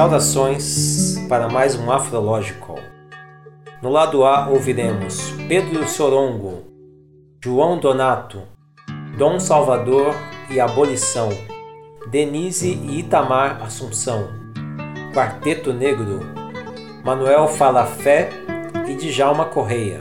Saudações 0.00 1.18
para 1.28 1.46
mais 1.46 1.76
um 1.76 1.92
Afrológico. 1.92 2.74
No 3.82 3.90
lado 3.90 4.24
A 4.24 4.48
ouviremos 4.48 5.30
Pedro 5.46 5.86
Sorongo, 5.86 6.64
João 7.44 7.78
Donato, 7.78 8.40
Dom 9.18 9.38
Salvador 9.38 10.14
e 10.48 10.58
Abolição, 10.58 11.28
Denise 12.10 12.80
e 12.82 13.00
Itamar 13.00 13.62
Assunção, 13.62 14.26
Quarteto 15.12 15.70
Negro, 15.70 16.20
Manuel 17.04 17.46
Falafé 17.46 18.30
e 18.88 18.94
Djalma 18.94 19.44
Correia. 19.44 20.00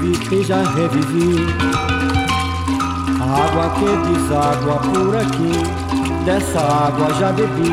Revi 0.00 0.34
e 0.34 0.42
já 0.42 0.62
revivi. 0.62 1.46
A 3.20 3.24
água 3.44 3.70
que 3.76 3.84
deságua 4.08 4.76
por 4.76 5.16
aqui, 5.16 6.24
dessa 6.24 6.60
água 6.60 7.12
já 7.14 7.32
bebi, 7.32 7.70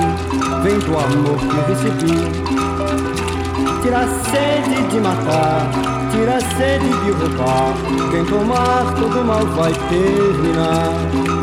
vem 0.63 0.79
do 0.79 0.97
amor 0.97 1.39
que 1.39 1.57
recebi. 1.71 2.17
Tira 3.81 3.99
a 3.99 4.07
sede 4.07 4.87
de 4.89 4.99
matar, 4.99 5.69
tira 6.11 6.35
a 6.35 6.41
sede 6.41 6.89
de 6.89 7.11
roubar, 7.11 7.73
quem 8.11 8.25
tomar 8.25 8.93
todo 8.95 9.25
mal 9.25 9.45
vai 9.45 9.73
terminar 9.89 11.37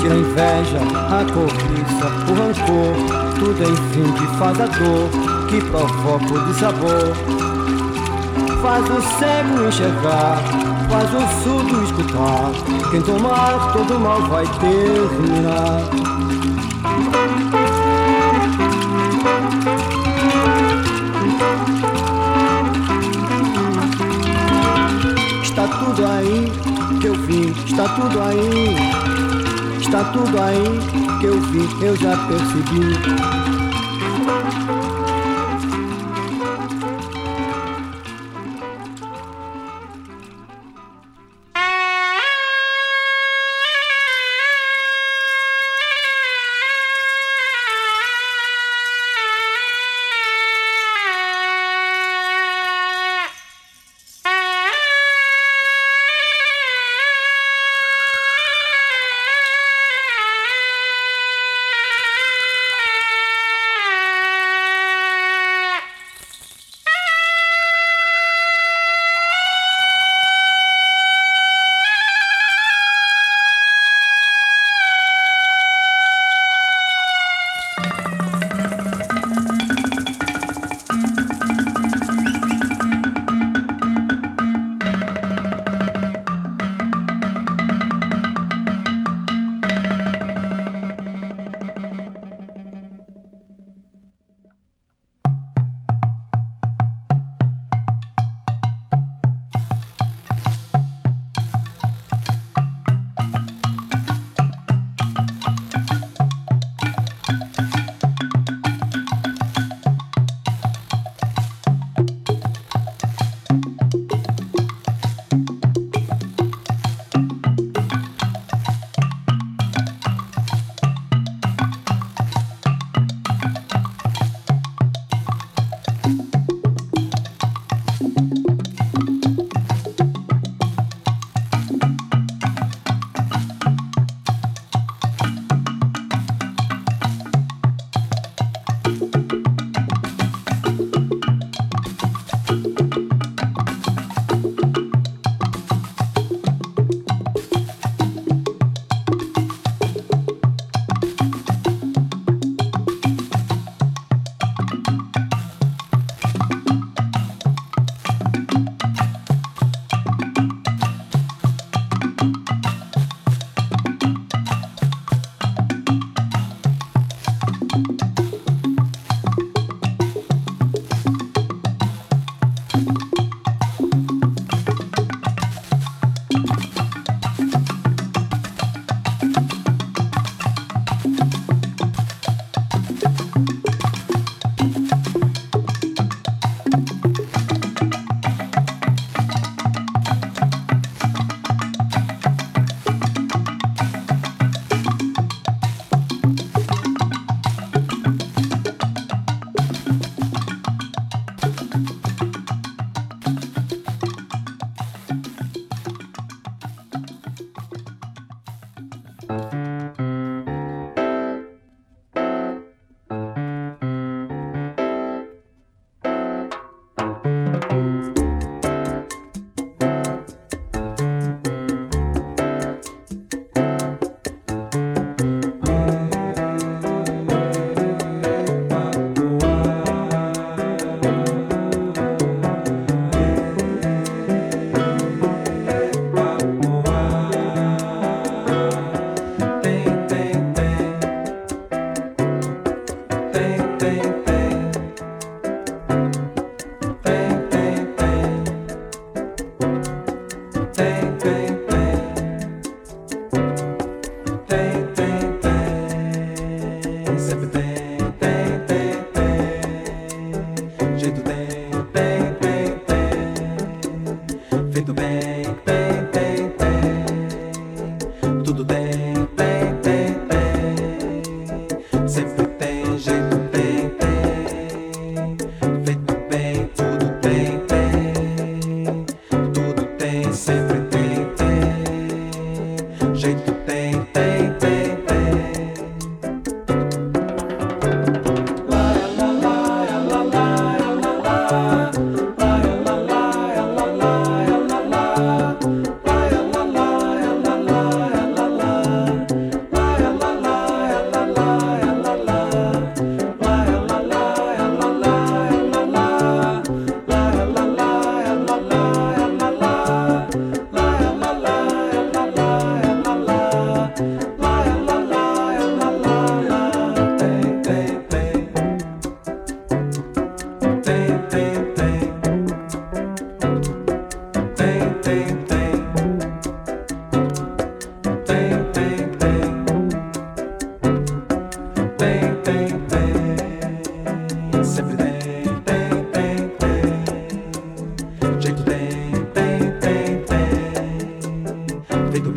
tira 0.00 0.14
a 0.14 0.18
inveja, 0.18 0.78
a 0.78 1.24
cobiça, 1.32 2.06
o 2.30 2.34
rancor, 2.34 2.94
tudo 3.38 3.62
enfim 3.62 4.12
que 4.12 4.26
faz 4.38 4.60
a 4.60 4.66
dor, 4.66 5.10
que 5.48 5.60
provoca 5.68 6.32
o 6.32 6.46
dissabor. 6.46 7.35
Faz 8.66 8.84
o 8.90 9.00
cego 9.00 9.68
enxergar, 9.68 10.38
faz 10.90 11.08
o 11.14 11.44
surdo 11.44 11.84
escutar, 11.84 12.50
quem 12.90 13.00
tomar 13.00 13.72
todo 13.72 14.00
mal 14.00 14.20
vai 14.22 14.44
terminar. 14.58 15.82
Está 25.44 25.68
tudo 25.68 26.04
aí 26.04 26.52
que 27.00 27.06
eu 27.06 27.14
vi, 27.14 27.54
está 27.64 27.84
tudo 27.94 28.20
aí 28.20 29.16
Está 29.80 30.02
tudo 30.06 30.42
aí 30.42 31.20
que 31.20 31.26
eu 31.26 31.40
vi, 31.40 31.84
eu 31.84 31.94
já 31.94 32.16
percebi. 32.26 33.55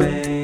away. 0.09 0.38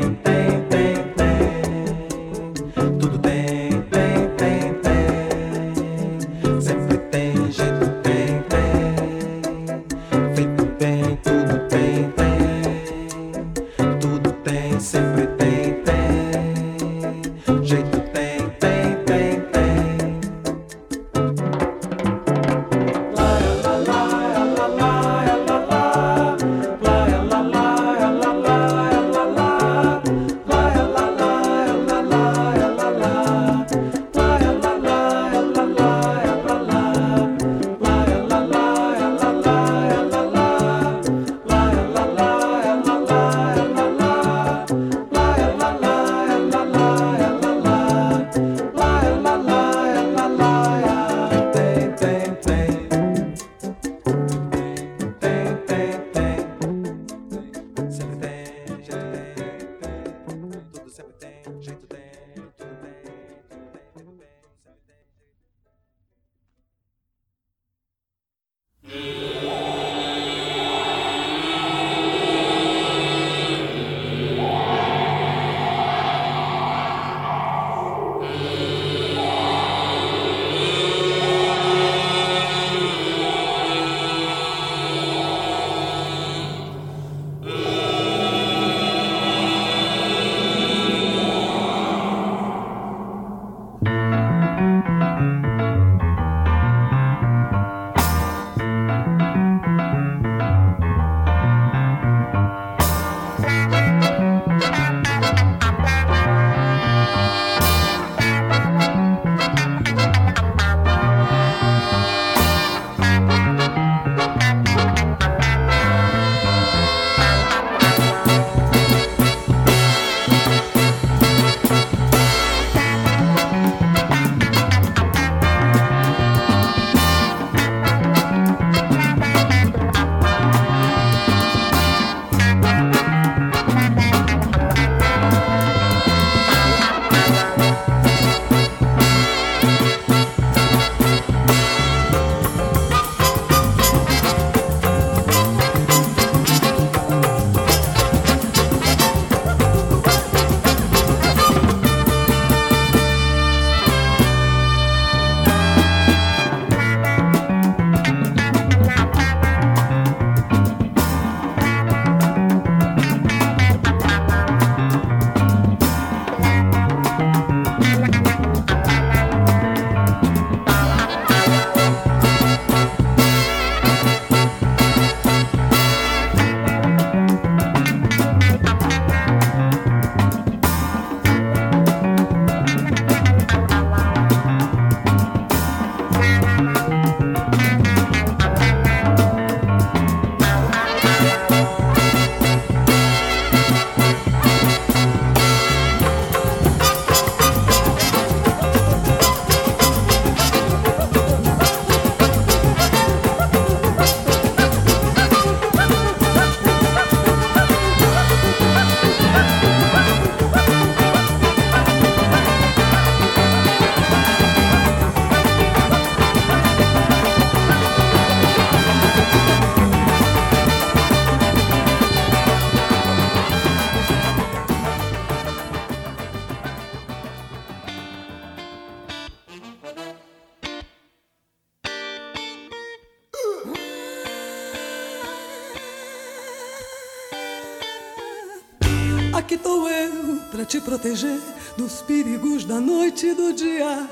Proteger 241.06 241.40
dos 241.78 242.02
perigos 242.02 242.66
da 242.66 242.80
noite 242.80 243.28
e 243.28 243.34
do 243.36 243.54
dia. 243.54 244.10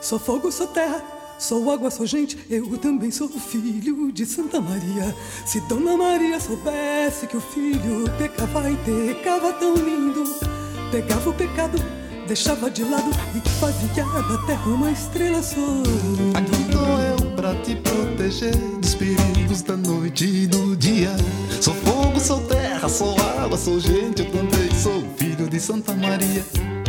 Sou 0.00 0.18
fogo, 0.18 0.50
sou 0.50 0.66
terra, 0.66 1.00
sou 1.38 1.70
água, 1.70 1.90
sou 1.90 2.04
gente. 2.04 2.36
Eu 2.50 2.76
também 2.78 3.12
sou 3.12 3.28
filho 3.28 4.10
de 4.10 4.26
Santa 4.26 4.60
Maria. 4.60 5.14
Se 5.46 5.60
Dona 5.62 5.96
Maria 5.96 6.40
soubesse 6.40 7.28
que 7.28 7.36
o 7.36 7.40
filho 7.40 8.04
pecava 8.18 8.68
e 8.68 8.76
pecava 8.76 9.52
tão 9.52 9.74
lindo, 9.74 10.24
pegava 10.90 11.30
o 11.30 11.34
pecado 11.34 11.78
deixava 12.26 12.70
de 12.70 12.82
lado 12.84 13.10
e 13.34 13.48
fazia 13.60 14.02
da 14.02 14.38
terra 14.46 14.66
uma 14.66 14.90
estrela 14.90 15.42
sorrindo. 15.42 16.32
Aqui 16.34 16.64
tô 16.72 16.78
eu 16.78 17.36
pra 17.36 17.54
te 17.56 17.76
proteger 17.76 18.56
dos 18.78 18.94
perigos 18.94 19.62
da 19.62 19.76
noite 19.76 20.24
e 20.24 20.46
do 20.46 20.74
dia. 20.74 21.14
Sou 21.60 21.74
fogo, 21.74 22.18
sou 22.18 22.40
terra, 22.40 22.88
sou 22.88 23.14
água, 23.38 23.58
sou 23.58 23.78
gente, 23.78 24.22
eu 24.22 24.30
também 24.30 24.70
sou 24.80 25.02
filho 25.18 25.23
de 25.54 25.60
Santa 25.60 25.94
Maria. 25.94 26.44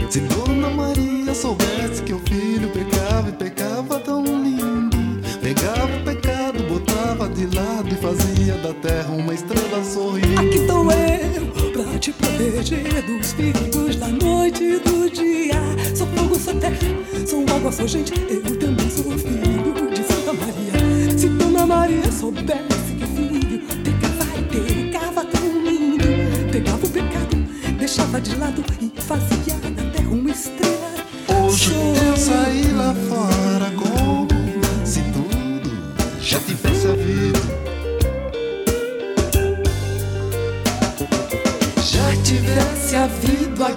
Se 0.09 0.19
Dona 0.21 0.71
Maria 0.71 1.35
soubesse 1.35 2.01
que 2.01 2.13
o 2.13 2.19
filho 2.27 2.67
pecava 2.69 3.29
e 3.29 3.31
pecava 3.31 3.99
tão 3.99 4.23
lindo, 4.23 4.97
pegava 5.39 5.95
o 5.95 6.03
pecado, 6.03 6.63
botava 6.63 7.29
de 7.29 7.45
lado 7.55 7.87
e 7.87 7.95
fazia 7.95 8.55
da 8.55 8.73
terra 8.73 9.11
uma 9.11 9.35
estrela 9.35 9.83
sorrindo. 9.83 10.41
Aqui 10.41 10.65
tô 10.65 10.81
eu 10.91 11.71
pra 11.73 11.99
te 11.99 12.11
proteger 12.11 13.03
dos 13.03 13.33
perigos 13.33 13.97
da 13.97 14.07
noite 14.07 14.63
e 14.63 14.79
do 14.79 15.11
dia. 15.11 15.61
Sou 15.95 16.07
fogo, 16.07 16.35
sou 16.39 16.55
terra, 16.55 16.75
sou 17.27 17.45
água, 17.55 17.71
sou 17.71 17.87
gente, 17.87 18.13
eu 18.13 18.57
também 18.57 18.89
sou 18.89 19.11
filho 19.15 19.93
de 19.93 20.03
Santa 20.11 20.33
Maria. 20.33 21.15
Se 21.15 21.29
Dona 21.29 21.67
Maria 21.67 22.11
soubesse 22.11 22.94
deixava 27.85 28.19
de 28.19 28.35
lado 28.37 28.63
e 28.81 28.99
fazia 28.99 29.53
da 29.59 29.91
terra 29.91 30.09
uma 30.09 30.31
estrela. 30.31 30.89
Hoje 31.45 31.71
eu 31.71 32.17
saí 32.17 32.71
lá 32.73 32.95
fora 33.07 33.71
como 33.77 34.27
se 34.83 35.01
tudo 35.13 35.69
já 36.19 36.39
tivesse 36.39 36.87
havido. 36.87 37.39
Já 41.83 42.23
tivesse 42.23 42.95
havido 42.95 43.63
a 43.63 43.71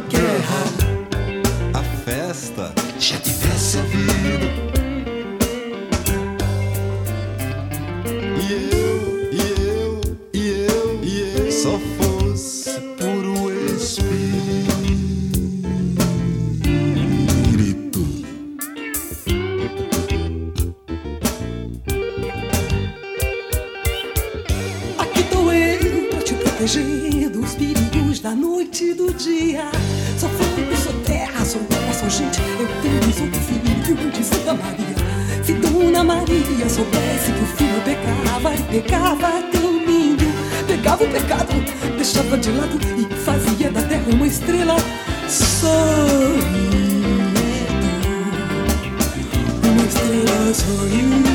estrela 50.48 50.54
sorrindo. 50.54 51.28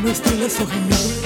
Uma 0.00 0.10
estrela 0.10 0.48
sorrindo. 0.48 1.19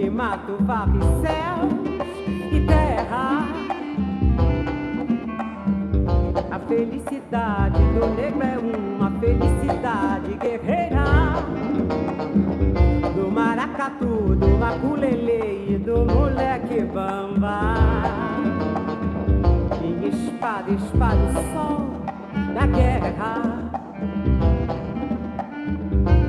Rompe, 0.00 0.08
mato, 0.08 0.56
varre 0.60 0.98
céus 1.20 1.72
e 2.50 2.60
terra. 2.66 3.46
A 6.50 6.58
felicidade 6.60 7.78
do 7.92 8.06
negro 8.16 8.42
é 8.42 8.58
uma 8.58 9.10
felicidade 9.20 10.34
guerreira. 10.40 11.04
Do 13.14 13.30
maracatu, 13.30 14.36
do 14.36 14.48
maculele 14.58 15.74
e 15.74 15.78
do 15.78 16.06
moleque 16.06 16.82
bamba. 16.84 17.74
Minha 19.82 20.08
espada 20.08 20.70
espalha 20.70 21.24
o 21.24 21.32
sol 21.52 21.90
da 22.54 22.66
guerra. 22.66 23.34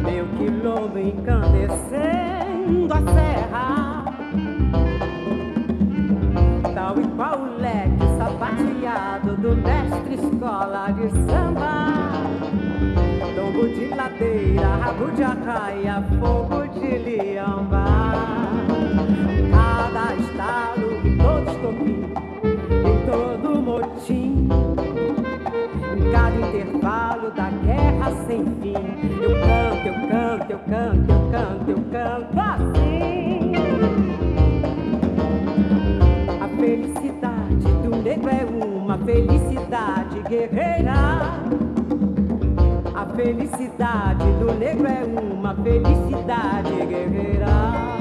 Meu 0.03 0.27
quilombo 0.37 0.99
a 2.71 3.01
serra. 3.13 4.05
Tal 6.73 6.99
e 6.99 7.07
qual 7.15 7.39
o 7.41 7.57
leque 7.59 8.07
sapateado 8.17 9.35
do 9.37 9.55
mestre 9.57 10.15
escola 10.15 10.91
de 10.91 11.09
samba. 11.29 11.91
Tombo 13.35 13.67
de 13.67 13.87
ladeira, 13.87 14.75
rabo 14.77 15.11
de 15.11 15.23
arraia, 15.23 16.03
fogo 16.19 16.67
de 16.67 16.97
liamba. 16.99 17.85
Cada 19.51 20.15
estalo 20.15 21.01
todo 21.17 21.51
estopim, 21.51 22.13
em 22.85 23.05
todo 23.05 23.61
motim. 23.61 24.60
Cada 26.31 26.47
intervalo 26.47 27.31
da 27.31 27.49
guerra 27.49 28.11
sem 28.25 28.45
fim, 28.61 28.73
eu 29.21 29.31
canto, 29.41 29.87
eu 29.87 29.93
canto, 30.07 30.51
eu 30.51 30.59
canto, 30.59 31.11
eu 31.11 31.31
canto, 31.31 31.71
eu 31.71 31.77
canto 31.91 32.39
assim. 32.39 33.51
A 36.39 36.47
felicidade 36.57 37.67
do 37.83 37.97
negro 37.97 38.29
é 38.29 38.45
uma 38.45 38.97
felicidade 38.99 40.21
guerreira. 40.29 40.93
A 42.95 43.05
felicidade 43.13 44.31
do 44.39 44.53
negro 44.53 44.87
é 44.87 45.03
uma 45.03 45.53
felicidade 45.55 46.85
guerreira. 46.87 48.00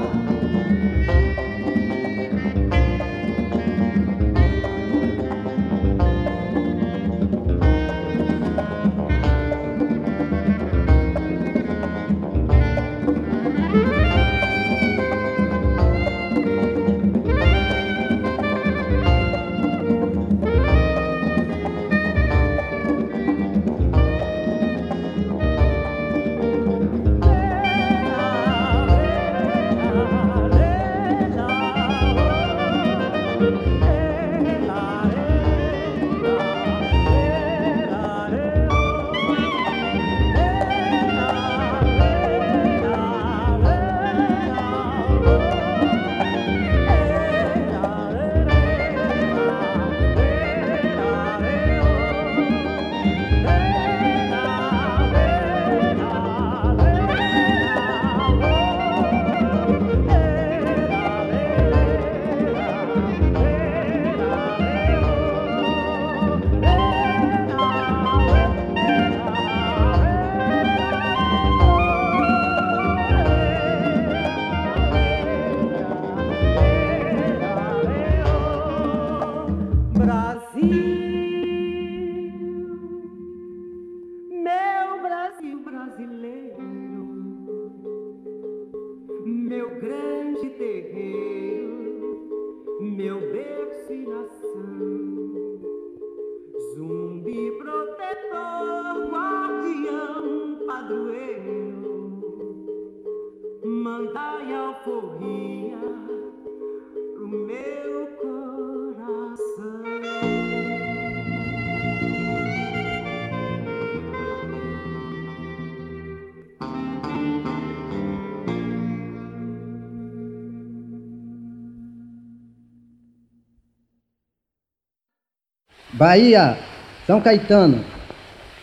Bahia, 126.01 126.57
São 127.05 127.21
Caetano, 127.21 127.85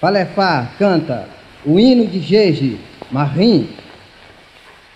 Palefá 0.00 0.72
canta 0.76 1.28
o 1.64 1.78
hino 1.78 2.04
de 2.04 2.18
Jeje, 2.18 2.80
Marrim. 3.12 3.68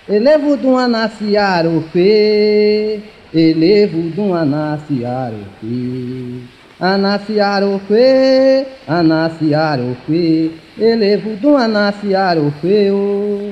Elevo 0.09 0.57
de 0.57 0.67
um 0.67 0.77
anaciaro 0.77 1.85
fê, 1.93 2.99
elevo 3.33 4.11
fê. 5.61 6.41
Anaciaro 6.81 7.81
fê, 7.87 8.67
anaciaro 8.89 9.97
fê, 10.05 10.51
elevo 10.77 11.37
fê. 12.61 12.91
oh. 12.91 13.52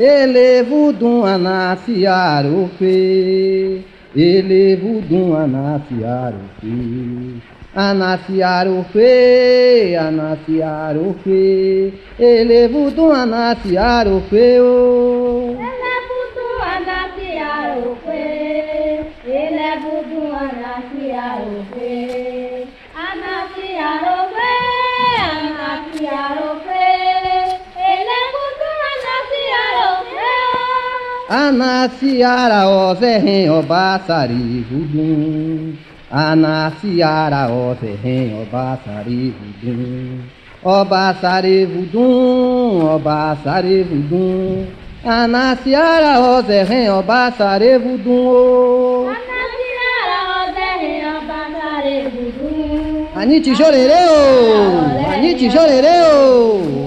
Elevo 0.00 0.92
de 0.92 1.04
um 1.04 1.24
anaciaro 1.24 2.70
fê, 2.78 3.80
elevo 4.14 5.00
de 5.02 5.14
um 5.16 5.34
anaciaro 5.36 6.38
fê. 6.60 7.40
Anaciaro 7.74 8.86
fê, 8.92 9.96
anaciaro 10.00 11.16
fê, 11.24 11.92
elevo 12.16 12.92
de 12.92 13.00
um 13.00 13.10
anaciaro 13.10 14.22
fê. 14.30 14.60
oh. 14.60 15.56
Ele 15.58 15.66
é 15.66 16.00
voodoo 16.06 16.62
anasiarope, 16.76 18.20
ele 19.26 19.58
é 19.58 19.78
voodoo 19.80 20.32
anasiarope, 20.32 21.88
anasiarope, 22.94 24.46
anasiarope, 25.34 26.67
ele 26.67 26.67
Anaciara 31.28 32.66
ó 32.68 32.94
zerren 32.94 33.50
ó 33.50 33.60
baçari 33.62 34.64
vudum 34.70 35.76
Anaciara 36.10 37.50
ó 37.52 37.74
zerren 37.80 38.32
ó 38.40 38.44
baçari 38.50 39.34
vudum 39.36 40.22
Ó 40.64 40.84
baçari 40.86 41.66
vudum, 41.66 42.80
ó 42.94 42.98
baçari 42.98 43.82
vudum 43.82 44.66
Anaciara 45.04 46.18
ó 46.18 46.40
zerren 46.40 46.88
ó 46.92 47.02
baçari 47.02 47.76
vudum 47.76 49.12
Anite 53.14 53.54
jorereu, 53.54 54.14
Anite 55.12 55.50
jorereu 55.50 56.77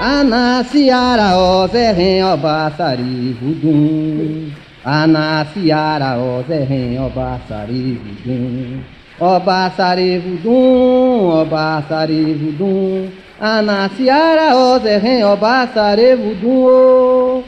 Anaciara 0.00 1.36
ó 1.36 1.66
zerren 1.66 2.22
ó 2.22 2.36
baçari 2.36 3.36
vudum. 3.40 4.52
Anaciara 4.84 6.16
ó 6.18 6.42
zerren 6.48 6.98
ó 6.98 7.08
baçari 7.10 7.98
vudum. 8.02 8.80
Ó 9.20 9.40
baçari 9.40 10.18
vudum, 10.18 11.30
ó 11.38 11.44
baçari 11.44 12.32
vudum. 12.40 13.10
Anaciara 13.40 14.54
ó 14.54 14.78
zerren 14.78 15.24
ó 15.24 15.36
baçari 15.36 16.14
vudum 16.14 17.42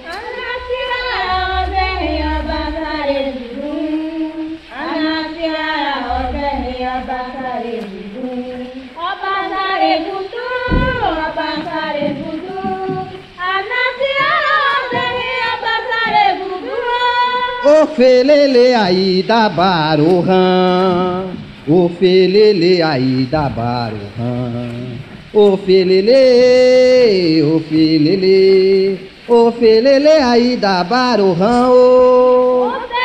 oh. 17.64 17.82
O 17.82 17.86
felele 17.88 18.74
aí 18.74 19.22
da 19.22 19.48
Baruhan, 19.48 21.26
o 21.66 21.88
felele 21.88 22.82
aí 22.82 23.26
da 23.30 23.48
Baruhan, 23.48 24.96
o 25.32 25.56
felele, 25.56 27.42
o 27.42 27.60
felele, 27.60 29.10
o 29.28 29.52
felele 29.52 30.08
aí 30.08 30.56
da 30.56 30.84
Baruhan, 30.84 31.68
oh. 31.70 32.99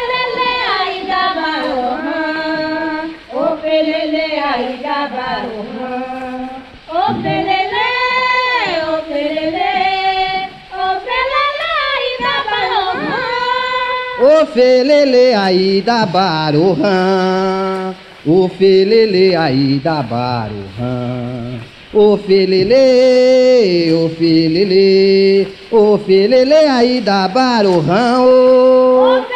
O 14.36 14.46
felele 14.48 15.34
aí 15.34 15.82
da 15.82 16.06
Baruhan, 16.06 17.96
o 18.26 18.50
felele 18.50 19.34
aí 19.34 19.80
da 19.82 20.04
Baruhan. 20.04 21.62
O 21.94 22.18
felele, 22.18 23.94
o 23.94 24.10
felele, 24.10 25.48
o 25.72 25.98
felele 26.00 26.54
aí 26.54 27.00
da 27.00 27.30
Baruhan, 27.30 28.26
oh. 28.26 29.35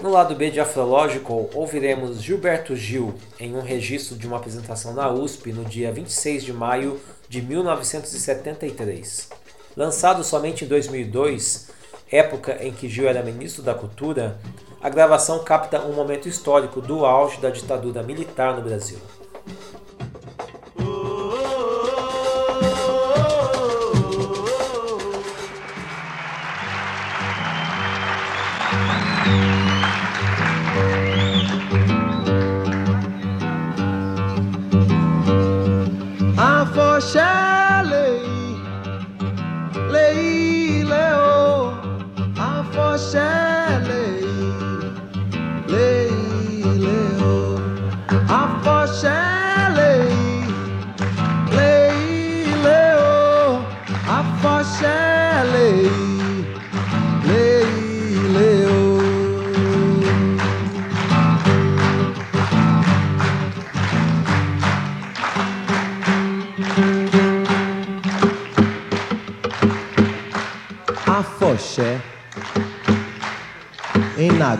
No 0.00 0.10
lado 0.10 0.34
B 0.34 0.50
de 0.50 0.60
Afrological, 0.60 1.50
ouviremos 1.52 2.22
Gilberto 2.22 2.76
Gil 2.76 3.14
em 3.38 3.54
um 3.54 3.60
registro 3.60 4.16
de 4.16 4.26
uma 4.26 4.36
apresentação 4.36 4.94
na 4.94 5.10
USP 5.10 5.52
no 5.52 5.64
dia 5.64 5.92
26 5.92 6.44
de 6.44 6.52
maio 6.52 7.00
de 7.28 7.42
1973. 7.42 9.28
Lançado 9.76 10.24
somente 10.24 10.64
em 10.64 10.68
2002, 10.68 11.68
época 12.10 12.58
em 12.64 12.72
que 12.72 12.88
Gil 12.88 13.08
era 13.08 13.22
ministro 13.22 13.62
da 13.62 13.74
Cultura, 13.74 14.38
a 14.80 14.88
gravação 14.88 15.44
capta 15.44 15.80
um 15.82 15.92
momento 15.92 16.28
histórico 16.28 16.80
do 16.80 17.04
auge 17.04 17.40
da 17.40 17.50
ditadura 17.50 18.02
militar 18.02 18.54
no 18.54 18.62
Brasil. 18.62 18.98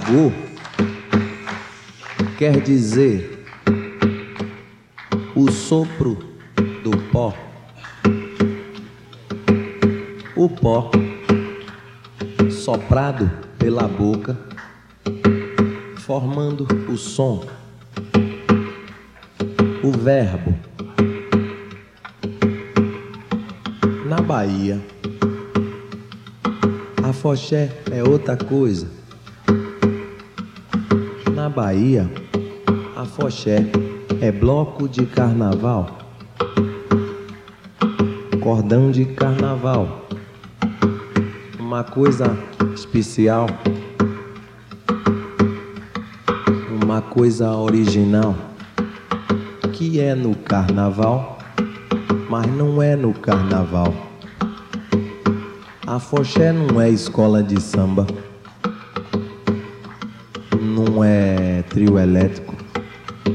Nagô 0.09 0.33
quer 2.39 2.63
dizer 2.63 3.45
o 5.37 5.51
sopro 5.53 6.19
do 6.83 6.97
pó. 7.13 7.35
O 10.35 10.49
pó 10.49 10.91
soprado 12.51 13.31
pela 13.59 13.87
boca, 13.87 14.39
formando 15.99 16.67
o 16.91 16.97
som. 16.97 17.45
O 19.83 19.93
verbo. 19.93 20.55
Na 24.07 24.23
Bahia. 24.23 24.81
Afoxé 27.03 27.71
é 27.91 28.03
outra 28.03 28.37
coisa. 28.39 28.98
Na 31.49 31.55
Bahia, 31.55 32.11
afoxé 32.95 33.65
é 34.21 34.31
bloco 34.31 34.87
de 34.87 35.07
carnaval, 35.07 35.97
cordão 38.39 38.91
de 38.91 39.07
carnaval, 39.07 40.07
uma 41.59 41.83
coisa 41.83 42.37
especial, 42.75 43.47
uma 46.83 47.01
coisa 47.01 47.51
original, 47.55 48.35
que 49.73 50.01
é 50.01 50.15
no 50.15 50.35
carnaval, 50.35 51.39
mas 52.29 52.47
não 52.47 52.83
é 52.83 52.95
no 52.95 53.15
carnaval. 53.15 53.95
Afoxé 55.87 56.53
não 56.53 56.79
é 56.79 56.91
escola 56.91 57.43
de 57.43 57.59
samba, 57.59 58.07
trio 61.79 61.97
elétrico, 61.97 62.57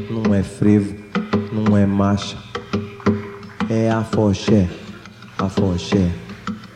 não 0.09 0.35
é 0.35 0.43
frevo, 0.43 0.93
não 1.49 1.77
é 1.77 1.85
marcha, 1.85 2.35
é 3.69 3.89
afoxé, 3.89 4.69
afoxé, 5.37 6.11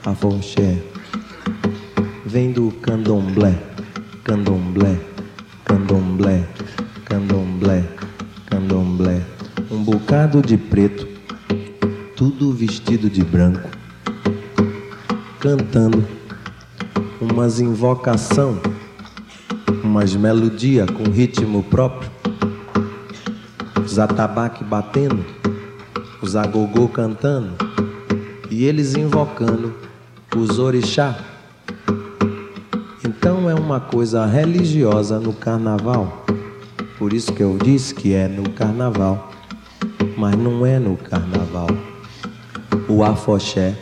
afoxé. 0.06 0.82
Vem 2.26 2.54
do 2.54 2.72
candomblé, 2.72 3.54
candomblé, 4.24 4.98
candomblé, 5.66 6.48
candomblé, 7.04 7.84
candomblé. 8.46 9.22
Um 9.70 9.84
bocado 9.84 10.42
de 10.42 10.56
preto, 10.56 11.06
tudo 12.16 12.54
vestido 12.54 13.10
de 13.10 13.26
branco 13.26 13.70
cantando 15.42 16.08
umas 17.20 17.60
invocação, 17.60 18.58
umas 19.98 20.16
melodia 20.16 20.86
com 20.86 21.10
ritmo 21.10 21.64
próprio, 21.64 22.08
os 23.84 23.98
atabaque 23.98 24.64
batendo, 24.64 25.26
os 26.22 26.36
agogô 26.36 26.88
cantando 26.88 27.56
e 28.52 28.64
eles 28.66 28.94
invocando 28.94 29.74
os 30.36 30.60
orixá. 30.60 31.18
Então 33.04 33.50
é 33.50 33.56
uma 33.56 33.80
coisa 33.80 34.24
religiosa 34.28 35.20
no 35.20 35.34
carnaval. 35.34 36.24
Por 37.00 37.12
isso 37.12 37.34
que 37.34 37.42
eu 37.42 37.58
disse 37.58 37.96
que 37.96 38.14
é 38.14 38.28
no 38.28 38.48
carnaval, 38.52 39.32
mas 40.16 40.36
não 40.38 40.64
é 40.64 40.78
no 40.78 40.96
carnaval. 40.96 41.70
O 42.88 43.04
afoxé 43.04 43.76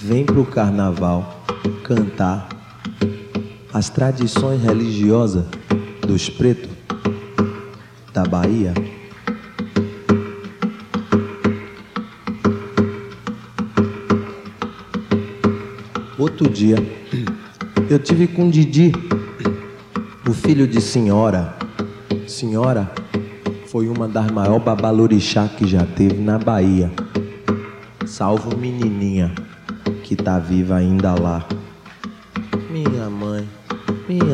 vem 0.00 0.26
pro 0.26 0.44
carnaval 0.44 1.44
cantar 1.84 2.51
as 3.72 3.88
tradições 3.88 4.62
religiosas 4.62 5.44
dos 6.06 6.28
pretos 6.28 6.70
da 8.12 8.22
Bahia. 8.24 8.74
Outro 16.18 16.48
dia, 16.50 16.76
eu 17.88 17.98
tive 17.98 18.26
com 18.26 18.50
Didi, 18.50 18.92
o 20.28 20.32
filho 20.32 20.68
de 20.68 20.80
senhora. 20.80 21.56
Senhora 22.28 22.92
foi 23.66 23.88
uma 23.88 24.06
das 24.06 24.30
maiores 24.30 24.62
babalorixá 24.62 25.48
que 25.48 25.66
já 25.66 25.84
teve 25.84 26.20
na 26.20 26.38
Bahia. 26.38 26.92
Salvo 28.06 28.56
menininha 28.56 29.34
que 30.04 30.14
tá 30.14 30.38
viva 30.38 30.76
ainda 30.76 31.14
lá. 31.18 31.46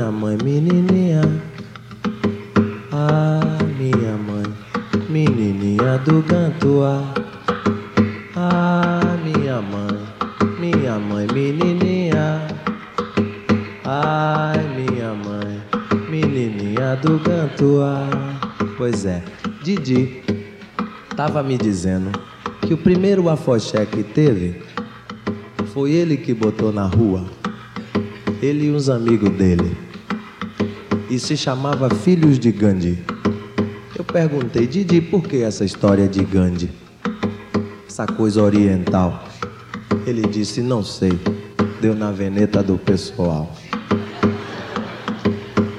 Minha 0.08 0.20
mãe, 0.20 0.38
menininha. 0.42 1.20
Ah, 2.90 3.58
minha 3.76 4.16
mãe, 4.16 4.46
menininha 5.06 5.98
do 5.98 6.22
Gantuá. 6.22 7.12
Ah, 8.34 9.18
minha 9.22 9.60
mãe, 9.60 9.98
minha 10.58 10.98
mãe, 10.98 11.26
menininha. 11.30 12.40
Ai, 13.84 14.56
minha 14.78 15.12
mãe, 15.12 15.60
menininha 16.08 16.96
do 16.96 17.18
Gantuá. 17.18 18.08
Pois 18.78 19.04
é, 19.04 19.22
Didi 19.62 20.22
tava 21.14 21.42
me 21.42 21.58
dizendo 21.58 22.18
que 22.62 22.72
o 22.72 22.78
primeiro 22.78 23.28
afoxé 23.28 23.84
que 23.84 24.02
teve 24.02 24.62
foi 25.74 25.92
ele 25.92 26.16
que 26.16 26.32
botou 26.32 26.72
na 26.72 26.86
rua. 26.86 27.26
Ele 28.40 28.68
e 28.68 28.70
uns 28.70 28.88
amigos 28.88 29.28
dele. 29.28 29.77
E 31.10 31.18
se 31.18 31.36
chamava 31.36 31.88
Filhos 31.88 32.38
de 32.38 32.52
Gandhi. 32.52 33.02
Eu 33.96 34.04
perguntei, 34.04 34.66
Didi, 34.66 35.00
por 35.00 35.22
que 35.22 35.42
essa 35.42 35.64
história 35.64 36.06
de 36.06 36.22
Gandhi? 36.22 36.70
Essa 37.88 38.06
coisa 38.06 38.42
oriental. 38.42 39.24
Ele 40.06 40.22
disse, 40.22 40.60
não 40.60 40.84
sei. 40.84 41.18
Deu 41.80 41.94
na 41.94 42.10
veneta 42.10 42.62
do 42.62 42.76
pessoal. 42.76 43.50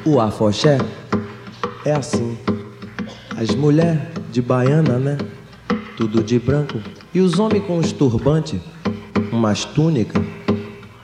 O 0.03 0.19
afoxé 0.19 0.79
é 1.85 1.93
assim. 1.93 2.37
As 3.37 3.53
mulheres 3.53 4.01
de 4.31 4.41
baiana, 4.41 4.97
né? 4.97 5.17
Tudo 5.95 6.23
de 6.23 6.39
branco. 6.39 6.79
E 7.13 7.19
os 7.19 7.37
homens 7.37 7.63
com 7.65 7.77
os 7.77 7.91
turbantes 7.91 8.59
umas 9.31 9.63
túnicas, 9.63 10.21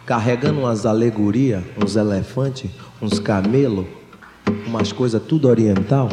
carregando 0.06 0.62
umas 0.62 0.86
alegorias, 0.86 1.64
uns 1.82 1.96
elefantes, 1.96 2.72
uns 3.02 3.20
camelos, 3.20 3.86
umas 4.76 4.92
coisas 4.92 5.22
tudo 5.24 5.48
oriental. 5.48 6.10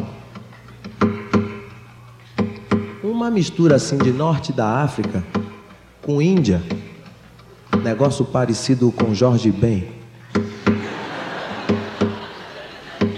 Uma 3.02 3.28
mistura 3.28 3.74
assim 3.74 3.98
de 3.98 4.12
norte 4.12 4.52
da 4.52 4.82
África 4.82 5.24
com 6.00 6.22
Índia. 6.22 6.62
Negócio 7.82 8.24
parecido 8.24 8.92
com 8.92 9.12
Jorge 9.12 9.50
Ben. 9.50 9.88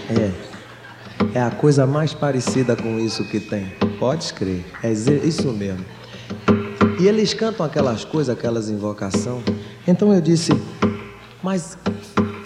É. 0.08 0.32
É 1.34 1.42
a 1.42 1.50
coisa 1.50 1.86
mais 1.86 2.14
parecida 2.14 2.74
com 2.74 2.98
isso 2.98 3.22
que 3.24 3.38
tem. 3.38 3.66
Pode 3.98 4.32
crer. 4.32 4.64
É 4.82 4.90
isso 4.90 5.52
mesmo. 5.52 5.84
E 6.98 7.06
eles 7.06 7.34
cantam 7.34 7.66
aquelas 7.66 8.02
coisas, 8.02 8.34
aquelas 8.34 8.70
invocação. 8.70 9.42
Então 9.86 10.14
eu 10.14 10.22
disse, 10.22 10.52
mas 11.42 11.76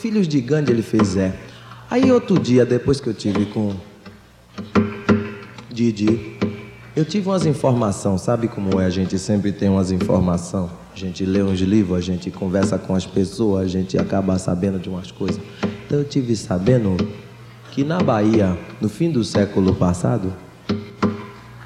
filhos 0.01 0.27
de 0.27 0.41
Gandhi 0.41 0.73
ele 0.73 0.83
fez 0.83 1.17
é. 1.17 1.48
Aí 1.91 2.13
outro 2.13 2.39
dia, 2.39 2.67
depois 2.67 3.01
que 3.01 3.09
eu 3.09 3.15
tive 3.15 3.47
com 3.47 3.75
Didi, 5.71 6.37
eu 6.95 7.03
tive 7.03 7.31
umas 7.31 7.47
informações, 7.47 8.21
sabe 8.21 8.47
como 8.47 8.79
é? 8.79 8.85
A 8.85 8.91
gente 8.91 9.19
sempre 9.19 9.53
tem 9.53 9.71
umas 9.71 9.91
informações. 9.91 10.71
A 10.93 10.99
gente 10.99 11.25
lê 11.25 11.43
uns 11.43 11.61
livros, 11.61 11.97
a 11.97 12.03
gente 12.03 12.31
conversa 12.31 12.79
com 12.79 12.95
as 12.95 13.07
pessoas, 13.07 13.65
a 13.65 13.69
gente 13.69 13.97
acaba 13.97 14.39
sabendo 14.39 14.79
de 14.79 14.91
umas 14.91 15.11
coisas. 15.11 15.41
Então 15.87 15.99
eu 16.01 16.05
tive 16.05 16.37
sabendo 16.37 16.95
que 17.71 17.83
na 17.83 18.01
Bahia, 18.01 18.59
no 18.83 18.89
fim 18.91 19.11
do 19.11 19.25
século 19.25 19.75
passado, 19.75 20.31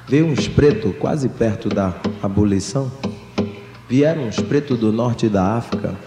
veio 0.07 0.25
uns 0.25 0.47
pretos 0.47 0.95
quase 0.99 1.27
perto 1.27 1.67
da 1.67 1.93
abolição. 2.21 2.89
Vieram 3.89 4.25
uns 4.27 4.37
pretos 4.37 4.79
do 4.79 4.93
norte 4.93 5.27
da 5.27 5.57
África, 5.57 5.97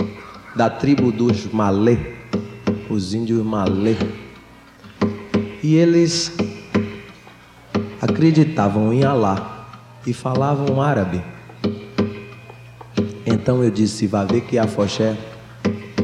da 0.55 0.70
tribo 0.70 1.12
dos 1.12 1.52
Malê, 1.52 2.15
os 2.96 3.12
índios 3.12 3.44
Malê. 3.44 3.94
E 5.62 5.74
eles 5.74 6.32
acreditavam 8.00 8.92
em 8.92 9.04
Alá 9.04 9.68
e 10.06 10.12
falavam 10.12 10.80
árabe. 10.80 11.22
Então 13.26 13.62
eu 13.62 13.70
disse, 13.70 14.06
vai 14.06 14.26
ver 14.26 14.40
que 14.42 14.59
a 14.59 14.66
Foché 14.66 15.16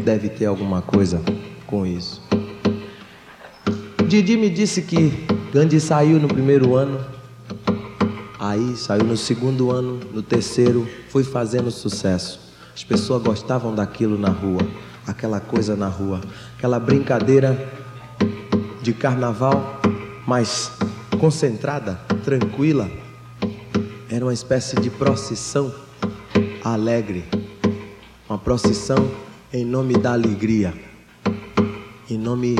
deve 0.05 0.29
ter 0.29 0.47
alguma 0.47 0.83
coisa 0.83 1.23
com 1.67 1.87
isso. 1.87 2.23
Didi 4.07 4.37
me 4.37 4.51
disse 4.51 4.83
que 4.83 5.27
Gandhi 5.53 5.81
saiu 5.81 6.21
no 6.21 6.29
primeiro 6.29 6.77
ano, 6.77 7.01
aí 8.39 8.77
saiu 8.77 9.05
no 9.05 9.17
segundo 9.17 9.71
ano, 9.71 10.01
no 10.13 10.23
terceiro, 10.23 10.87
foi 11.09 11.25
fazendo 11.25 11.71
sucesso. 11.71 12.41
As 12.75 12.85
pessoas 12.85 13.23
gostavam 13.23 13.75
daquilo 13.75 14.19
na 14.19 14.31
rua, 14.31 14.61
aquela 15.07 15.41
coisa 15.41 15.77
na 15.77 15.89
rua, 15.89 16.21
aquela 16.57 16.79
brincadeira 16.79 17.57
de 18.83 18.93
carnaval, 18.93 19.81
mas 20.27 20.73
concentrada, 21.19 21.95
tranquila. 22.25 22.91
Era 24.09 24.25
uma 24.25 24.35
espécie 24.35 24.77
de 24.81 24.91
procissão 24.91 25.73
alegre, 26.65 27.25
uma 28.29 28.39
procissão 28.39 29.11
em 29.53 29.65
nome 29.65 29.95
da 29.95 30.13
alegria, 30.13 30.75
em 32.11 32.19
nome 32.19 32.57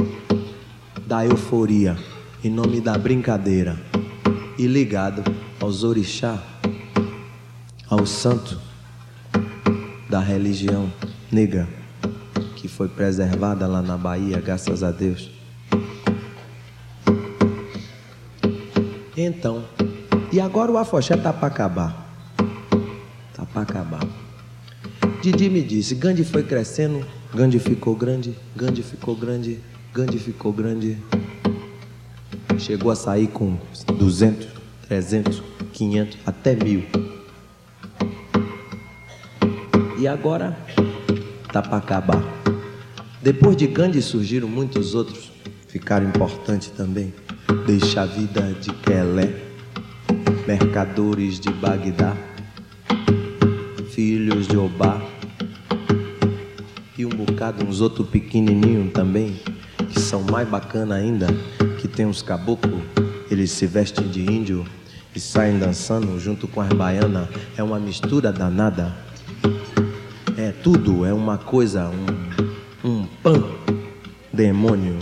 da 1.07 1.27
euforia, 1.27 1.97
em 2.43 2.51
nome 2.51 2.81
da 2.81 2.97
brincadeira 2.97 3.79
e 4.59 4.67
ligado 4.67 5.23
aos 5.61 5.85
orixá, 5.85 6.43
ao 7.89 8.07
santo 8.07 8.59
da 10.09 10.21
religião 10.21 10.91
negra 11.31 11.82
que 12.63 12.69
foi 12.69 12.87
preservada 12.87 13.67
lá 13.67 13.83
na 13.83 13.97
Bahia, 13.97 14.41
graças 14.41 14.85
a 14.85 14.93
Deus. 14.93 15.29
Então, 19.17 19.65
e 20.33 20.41
agora 20.41 20.71
o 20.71 20.79
afoxé 20.79 21.17
tá 21.17 21.33
para 21.33 21.49
acabar. 21.49 22.09
Tá 23.35 23.45
para 23.45 23.63
acabar. 23.63 24.07
Didi 25.21 25.51
me 25.51 25.61
disse, 25.61 25.97
Gandhi 25.97 26.25
foi 26.25 26.45
crescendo, 26.45 27.05
Gandhi 27.35 27.59
ficou 27.59 27.97
grande, 27.97 28.33
Gandhi 28.55 28.85
ficou 28.85 29.17
grande, 29.17 29.59
Gandhi 29.93 30.21
ficou 30.21 30.53
grande. 30.53 30.97
Chegou 32.61 32.93
a 32.93 32.95
sair 32.95 33.27
com 33.27 33.59
200, 33.99 34.47
300, 34.87 35.43
500, 35.73 36.19
até 36.25 36.55
mil. 36.55 36.85
E 39.99 40.07
agora 40.07 40.57
tá 41.53 41.61
para 41.61 41.79
acabar. 41.79 42.42
Depois 43.23 43.57
de 43.57 43.69
Gandhi 43.69 44.03
surgiram 44.03 44.49
muitos 44.49 44.97
outros, 44.97 45.31
ficaram 45.69 46.09
importantes 46.09 46.71
também. 46.71 47.15
Deixa 47.65 48.03
a 48.03 48.07
vida 48.07 48.53
de 48.61 48.73
Kelé, 48.73 49.33
mercadores 50.45 51.39
de 51.39 51.49
Bagdá, 51.53 52.17
filhos 53.91 54.49
de 54.49 54.57
Obá 54.57 55.01
e 56.99 57.07
um 57.07 57.11
bocado 57.11 57.65
uns 57.65 57.81
outros 57.81 58.09
pequenininhos 58.09 58.93
também, 58.93 59.41
que 59.93 60.01
são 60.01 60.23
mais 60.25 60.49
bacana 60.49 60.97
ainda, 60.97 61.29
que 61.81 61.87
tem 61.87 62.05
uns 62.05 62.23
caboclos, 62.23 62.83
eles 63.31 63.53
se 63.53 63.69
vestem 63.69 64.09
de 64.09 64.21
índio 64.23 64.67
e 65.15 65.21
saem 65.21 65.61
dançando 65.61 66.19
junto 66.19 66.49
com 66.49 66.61
as 66.61 66.71
baianas, 66.71 67.29
é 67.57 67.63
uma 67.63 67.79
mistura 67.79 68.33
danada. 68.33 68.93
É 70.37 70.51
tudo, 70.51 71.05
é 71.05 71.13
uma 71.13 71.39
coisa, 71.39 71.89
um, 71.89 72.22
um 73.25 73.41
pan 73.41 73.43
demônio. 74.33 74.99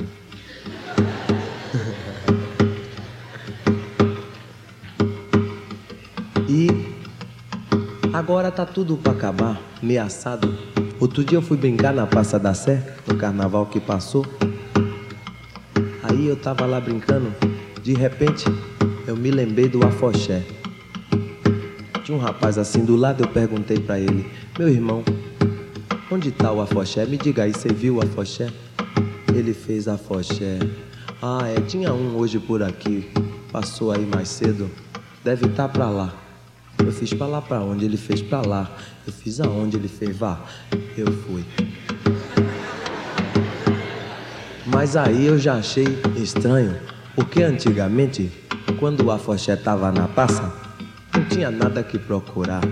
Agora 8.12 8.50
tá 8.50 8.66
tudo 8.66 8.96
para 8.98 9.12
acabar, 9.12 9.61
ameaçado. 9.83 10.54
Outro 11.00 11.24
dia 11.24 11.38
eu 11.38 11.42
fui 11.42 11.56
brincar 11.56 11.94
na 11.94 12.06
Praça 12.06 12.38
da 12.38 12.52
Sé, 12.52 12.94
no 13.06 13.16
carnaval 13.16 13.64
que 13.66 13.80
passou. 13.80 14.26
Aí 16.02 16.26
eu 16.26 16.37
tava 16.37 16.66
lá 16.66 16.78
brincando, 16.80 17.35
de 17.83 17.94
repente 17.94 18.44
eu 19.06 19.16
me 19.16 19.30
lembrei 19.30 19.68
do 19.68 19.85
afoxé. 19.87 20.42
Tinha 22.04 22.18
um 22.18 22.20
rapaz 22.20 22.59
assim 22.59 22.85
do 22.85 22.94
lado, 22.94 23.22
eu 23.24 23.28
perguntei 23.28 23.78
para 23.78 23.98
ele: 23.98 24.30
Meu 24.59 24.68
irmão, 24.68 25.02
onde 26.11 26.33
tá 26.33 26.51
o 26.51 26.61
afoxé? 26.61 27.07
Me 27.07 27.16
diga 27.16 27.44
aí, 27.44 27.53
você 27.53 27.73
viu 27.73 27.96
o 27.96 28.03
afoxé? 28.03 28.49
Ele 29.33 29.55
fez 29.55 29.87
afoxé. 29.87 30.59
Ah, 31.23 31.46
é, 31.46 31.61
tinha 31.61 31.92
um 31.92 32.16
hoje 32.16 32.38
por 32.38 32.62
aqui, 32.62 33.09
passou 33.53 33.92
aí 33.92 34.05
mais 34.05 34.29
cedo, 34.29 34.70
deve 35.23 35.46
estar 35.46 35.68
tá 35.68 35.68
pra 35.68 35.88
lá. 35.88 36.12
Eu 36.79 36.90
fiz 36.92 37.12
pra 37.12 37.27
lá 37.27 37.42
pra 37.42 37.61
onde? 37.61 37.85
Ele 37.85 37.99
fez 37.99 38.23
pra 38.23 38.40
lá. 38.40 38.70
Eu 39.07 39.12
fiz 39.12 39.38
aonde? 39.40 39.77
Ele 39.77 39.87
fez 39.87 40.16
vá. 40.16 40.40
Eu 40.96 41.12
fui. 41.12 41.44
Mas 44.66 44.96
aí 44.96 45.27
eu 45.27 45.38
já 45.38 45.57
achei 45.57 45.87
estranho, 46.16 46.77
porque 47.14 47.42
antigamente, 47.42 48.33
quando 48.79 49.05
o 49.05 49.11
afoxé 49.11 49.57
tava 49.57 49.92
na 49.92 50.09
praça, 50.09 50.53
não 51.14 51.25
tinha 51.27 51.51
nada 51.51 51.83
que 51.83 51.99
procurar. 51.99 52.62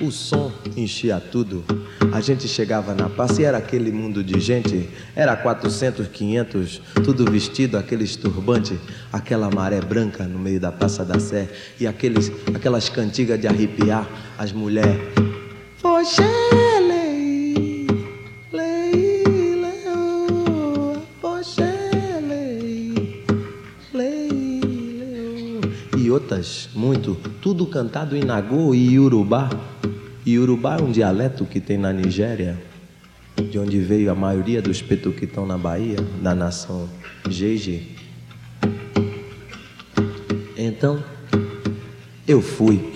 O 0.00 0.12
som 0.12 0.52
enchia 0.82 1.20
tudo. 1.20 1.64
A 2.12 2.20
gente 2.20 2.48
chegava 2.48 2.94
na 2.94 3.08
praça 3.08 3.42
e 3.42 3.44
era 3.44 3.58
aquele 3.58 3.92
mundo 3.92 4.22
de 4.22 4.40
gente. 4.40 4.88
Era 5.14 5.36
400, 5.36 6.08
500, 6.08 6.82
tudo 7.04 7.30
vestido, 7.30 7.76
aqueles 7.76 8.16
turbantes, 8.16 8.78
aquela 9.12 9.50
maré 9.50 9.80
branca 9.80 10.24
no 10.24 10.38
meio 10.38 10.60
da 10.60 10.72
Praça 10.72 11.04
da 11.04 11.18
Sé 11.18 11.48
e 11.78 11.86
aqueles, 11.86 12.32
aquelas 12.54 12.88
cantigas 12.88 13.40
de 13.40 13.46
arrepiar 13.46 14.08
as 14.38 14.52
mulheres. 14.52 15.00
E 25.96 26.10
outras, 26.10 26.70
muito, 26.74 27.16
tudo 27.42 27.66
cantado 27.66 28.16
em 28.16 28.24
Nagô 28.24 28.74
e 28.74 28.98
Urubá. 28.98 29.50
E 30.28 30.38
Urubá 30.38 30.76
é 30.76 30.82
um 30.82 30.92
dialeto 30.92 31.46
que 31.46 31.58
tem 31.58 31.78
na 31.78 31.90
Nigéria, 31.90 32.62
de 33.50 33.58
onde 33.58 33.78
veio 33.78 34.12
a 34.12 34.14
maioria 34.14 34.60
dos 34.60 34.82
petu 34.82 35.10
que 35.10 35.24
estão 35.24 35.46
na 35.46 35.56
Bahia, 35.56 35.96
da 36.22 36.34
nação 36.34 36.86
Jeje. 37.30 37.96
Então, 40.54 41.02
eu 42.26 42.42
fui. 42.42 42.92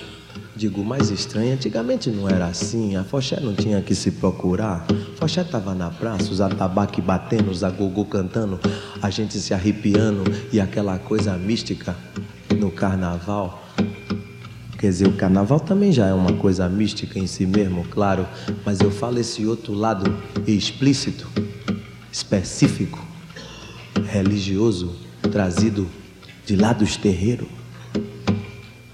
Digo, 0.55 0.85
mais 0.85 1.09
estranho, 1.09 1.55
antigamente 1.55 2.11
não 2.11 2.29
era 2.29 2.45
assim, 2.45 2.97
a 2.97 3.03
foché 3.03 3.40
não 3.40 3.55
tinha 3.55 3.81
que 3.81 3.95
se 3.95 4.11
procurar. 4.11 4.85
Foché 5.16 5.40
estava 5.40 5.75
na 5.75 5.88
praça, 5.88 6.31
os 6.31 6.42
atabaque 6.42 7.01
batendo, 7.01 7.51
os 7.51 7.64
agogô 7.64 8.05
cantando, 8.05 8.61
a 9.01 9.09
gente 9.09 9.38
se 9.38 9.55
arrepiando 9.55 10.23
e 10.53 10.61
aquela 10.61 10.99
coisa 10.99 11.35
mística 11.38 11.97
no 12.59 12.71
carnaval. 12.71 13.71
Quer 14.83 14.88
dizer, 14.88 15.07
o 15.07 15.12
carnaval 15.12 15.61
também 15.61 15.92
já 15.92 16.09
é 16.09 16.12
uma 16.12 16.33
coisa 16.33 16.68
mística 16.68 17.16
em 17.16 17.25
si 17.29 17.47
mesmo, 17.47 17.85
claro, 17.85 18.27
mas 18.66 18.81
eu 18.81 18.90
falo 18.90 19.21
esse 19.21 19.47
outro 19.47 19.73
lado 19.73 20.12
explícito, 20.45 21.29
específico, 22.11 22.99
religioso, 24.09 24.92
trazido 25.31 25.88
de 26.44 26.56
lá 26.56 26.73
dos 26.73 26.96
terreiros. 26.96 27.46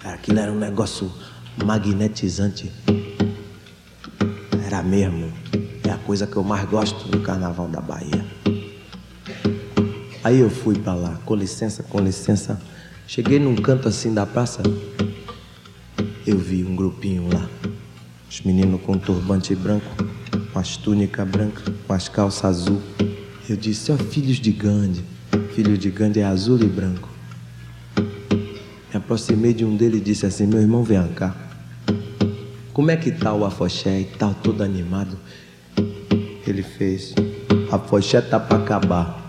Aquilo 0.04 0.40
era 0.40 0.52
um 0.52 0.58
negócio 0.58 1.10
magnetizante. 1.64 2.70
Era 4.66 4.82
mesmo. 4.82 5.32
É 5.84 5.90
a 5.90 5.96
coisa 5.96 6.26
que 6.26 6.36
eu 6.36 6.44
mais 6.44 6.68
gosto 6.68 7.08
do 7.08 7.20
carnaval 7.20 7.66
da 7.66 7.80
Bahia. 7.80 8.26
Aí 10.22 10.38
eu 10.38 10.50
fui 10.50 10.78
para 10.78 10.92
lá, 10.92 11.18
com 11.24 11.34
licença, 11.34 11.82
com 11.82 11.98
licença. 11.98 12.60
Cheguei 13.06 13.38
num 13.38 13.56
canto 13.56 13.88
assim 13.88 14.12
da 14.12 14.26
praça. 14.26 14.62
Eu 16.28 16.36
vi 16.36 16.62
um 16.62 16.76
grupinho 16.76 17.26
lá. 17.32 17.48
Os 18.28 18.42
meninos 18.42 18.82
com 18.82 18.98
turbante 18.98 19.54
branco, 19.54 19.86
com 20.52 20.58
as 20.58 20.76
túnicas 20.76 21.26
brancas, 21.26 21.72
com 21.86 21.92
as 21.94 22.06
calças 22.06 22.44
azul. 22.44 22.82
Eu 23.48 23.56
disse, 23.56 23.90
ó 23.90 23.96
filhos 23.96 24.36
de 24.36 24.52
Gandhi. 24.52 25.02
Filho 25.54 25.78
de 25.78 25.88
Gandhi 25.90 26.20
é 26.20 26.24
azul 26.24 26.60
e 26.60 26.66
branco. 26.66 27.08
Me 27.96 28.96
aproximei 28.98 29.54
de 29.54 29.64
um 29.64 29.74
deles 29.74 30.02
e 30.02 30.04
disse 30.04 30.26
assim, 30.26 30.46
meu 30.46 30.60
irmão, 30.60 30.84
vem 30.84 31.02
cá. 31.14 31.34
Como 32.74 32.90
é 32.90 32.96
que 32.98 33.10
tá 33.10 33.32
o 33.32 33.46
afoxé 33.46 33.98
e 33.98 34.04
tal, 34.04 34.34
todo 34.34 34.62
animado? 34.62 35.16
Ele 36.46 36.62
fez, 36.62 37.14
afoxé 37.72 38.20
tá 38.20 38.38
para 38.38 38.58
acabar. 38.58 39.27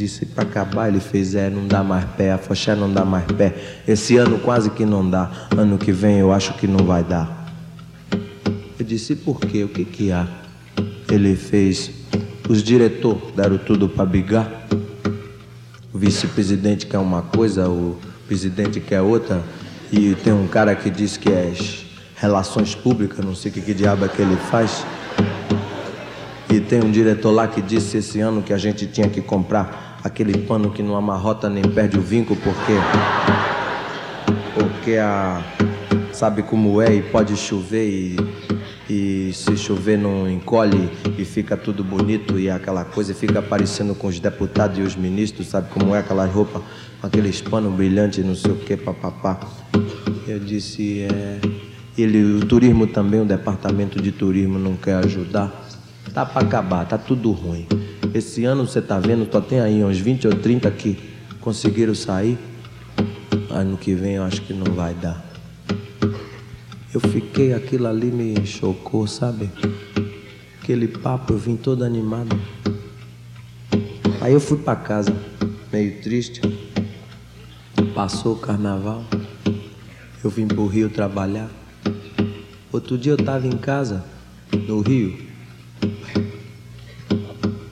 Disse, 0.00 0.24
para 0.24 0.44
acabar, 0.44 0.88
ele 0.88 0.98
fez, 0.98 1.34
é, 1.34 1.50
não 1.50 1.66
dá 1.66 1.84
mais 1.84 2.06
pé, 2.16 2.32
afoxé 2.32 2.74
não 2.74 2.90
dá 2.90 3.04
mais 3.04 3.26
pé. 3.32 3.54
Esse 3.86 4.16
ano 4.16 4.38
quase 4.38 4.70
que 4.70 4.86
não 4.86 5.06
dá, 5.06 5.30
ano 5.54 5.76
que 5.76 5.92
vem 5.92 6.16
eu 6.16 6.32
acho 6.32 6.54
que 6.54 6.66
não 6.66 6.86
vai 6.86 7.04
dar. 7.04 7.52
Eu 8.78 8.86
disse, 8.86 9.14
por 9.14 9.38
quê? 9.38 9.62
O 9.62 9.68
que 9.68 9.84
que 9.84 10.10
há? 10.10 10.26
Ele 11.06 11.36
fez, 11.36 11.90
os 12.48 12.62
diretores 12.62 13.20
deram 13.36 13.58
tudo 13.58 13.90
para 13.90 14.06
brigar. 14.06 14.66
O 15.92 15.98
vice-presidente 15.98 16.86
quer 16.86 16.96
uma 16.96 17.20
coisa, 17.20 17.68
o 17.68 17.98
presidente 18.26 18.80
quer 18.80 19.02
outra. 19.02 19.42
E 19.92 20.14
tem 20.14 20.32
um 20.32 20.48
cara 20.48 20.74
que 20.74 20.88
diz 20.88 21.18
que 21.18 21.28
é 21.28 21.52
relações 22.16 22.74
públicas, 22.74 23.22
não 23.22 23.34
sei 23.34 23.50
o 23.50 23.54
que, 23.54 23.60
que 23.60 23.74
diabo 23.74 24.06
é 24.06 24.08
que 24.08 24.22
ele 24.22 24.36
faz. 24.50 24.82
E 26.48 26.58
tem 26.58 26.82
um 26.82 26.90
diretor 26.90 27.32
lá 27.32 27.46
que 27.46 27.60
disse 27.60 27.98
esse 27.98 28.18
ano 28.18 28.40
que 28.40 28.54
a 28.54 28.58
gente 28.58 28.86
tinha 28.86 29.10
que 29.10 29.20
comprar 29.20 29.89
aquele 30.02 30.38
pano 30.38 30.70
que 30.70 30.82
não 30.82 30.96
amarrota 30.96 31.48
nem 31.48 31.62
perde 31.62 31.98
o 31.98 32.02
vinco, 32.02 32.36
porque. 32.36 32.72
Porque 34.54 34.96
a. 34.96 35.42
Sabe 36.12 36.42
como 36.42 36.82
é 36.82 36.94
e 36.94 37.02
pode 37.02 37.36
chover 37.36 37.88
e. 37.88 38.50
E 38.88 39.32
se 39.32 39.56
chover 39.56 39.96
não 39.96 40.28
encolhe 40.28 40.90
e 41.16 41.24
fica 41.24 41.56
tudo 41.56 41.84
bonito 41.84 42.36
e 42.36 42.50
aquela 42.50 42.84
coisa 42.84 43.14
fica 43.14 43.38
aparecendo 43.38 43.94
com 43.94 44.08
os 44.08 44.18
deputados 44.18 44.78
e 44.78 44.80
os 44.82 44.96
ministros, 44.96 45.46
sabe 45.46 45.70
como 45.70 45.94
é 45.94 46.00
aquela 46.00 46.26
roupa, 46.26 46.60
aqueles 47.00 47.40
panos 47.40 47.72
brilhantes, 47.72 48.24
não 48.24 48.34
sei 48.34 48.50
o 48.50 48.56
que, 48.56 48.76
papapá. 48.76 49.38
Eu 50.26 50.40
disse, 50.40 51.02
é. 51.02 51.40
Ele, 51.96 52.34
o 52.34 52.44
turismo 52.44 52.88
também, 52.88 53.20
o 53.20 53.24
departamento 53.24 54.02
de 54.02 54.10
turismo 54.10 54.58
não 54.58 54.74
quer 54.74 54.96
ajudar. 55.04 55.69
Tá 56.12 56.26
para 56.26 56.42
acabar, 56.42 56.84
tá 56.86 56.98
tudo 56.98 57.30
ruim. 57.30 57.66
Esse 58.12 58.44
ano 58.44 58.66
você 58.66 58.82
tá 58.82 58.98
vendo, 58.98 59.30
só 59.30 59.40
tem 59.40 59.60
aí 59.60 59.84
uns 59.84 59.98
20 59.98 60.26
ou 60.26 60.34
30 60.34 60.68
que 60.72 60.98
conseguiram 61.40 61.94
sair. 61.94 62.36
Ano 63.48 63.76
que 63.76 63.94
vem 63.94 64.14
eu 64.14 64.24
acho 64.24 64.42
que 64.42 64.52
não 64.52 64.74
vai 64.74 64.92
dar. 64.94 65.24
Eu 66.92 66.98
fiquei, 66.98 67.54
aquilo 67.54 67.86
ali 67.86 68.10
me 68.10 68.44
chocou, 68.44 69.06
sabe? 69.06 69.48
Aquele 70.60 70.88
papo, 70.88 71.32
eu 71.32 71.38
vim 71.38 71.54
todo 71.54 71.84
animado. 71.84 72.36
Aí 74.20 74.32
eu 74.32 74.40
fui 74.40 74.58
para 74.58 74.74
casa, 74.74 75.14
meio 75.72 76.02
triste. 76.02 76.40
Passou 77.94 78.34
o 78.34 78.38
carnaval. 78.38 79.04
Eu 80.24 80.30
vim 80.30 80.48
pro 80.48 80.66
Rio 80.66 80.90
trabalhar. 80.90 81.48
Outro 82.72 82.98
dia 82.98 83.12
eu 83.12 83.16
tava 83.16 83.46
em 83.46 83.56
casa, 83.56 84.04
no 84.66 84.80
Rio. 84.80 85.29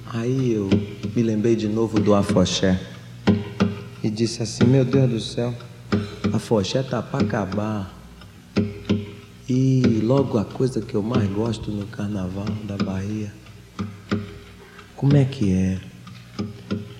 Aí 0.06 0.52
eu 0.52 0.68
me 1.14 1.22
lembrei 1.22 1.56
de 1.56 1.68
novo 1.68 2.00
do 2.00 2.14
afoxé. 2.14 2.80
E 4.02 4.10
disse 4.10 4.42
assim, 4.42 4.64
meu 4.64 4.84
Deus 4.84 5.10
do 5.10 5.20
céu, 5.20 5.54
afoxé 6.32 6.82
tá 6.82 7.02
pra 7.02 7.20
acabar. 7.20 7.94
E 9.48 10.00
logo 10.02 10.38
a 10.38 10.44
coisa 10.44 10.80
que 10.80 10.94
eu 10.94 11.02
mais 11.02 11.28
gosto 11.30 11.70
no 11.70 11.86
carnaval 11.86 12.46
da 12.64 12.76
Bahia. 12.76 13.32
Como 14.94 15.16
é 15.16 15.24
que 15.24 15.52
é? 15.52 15.80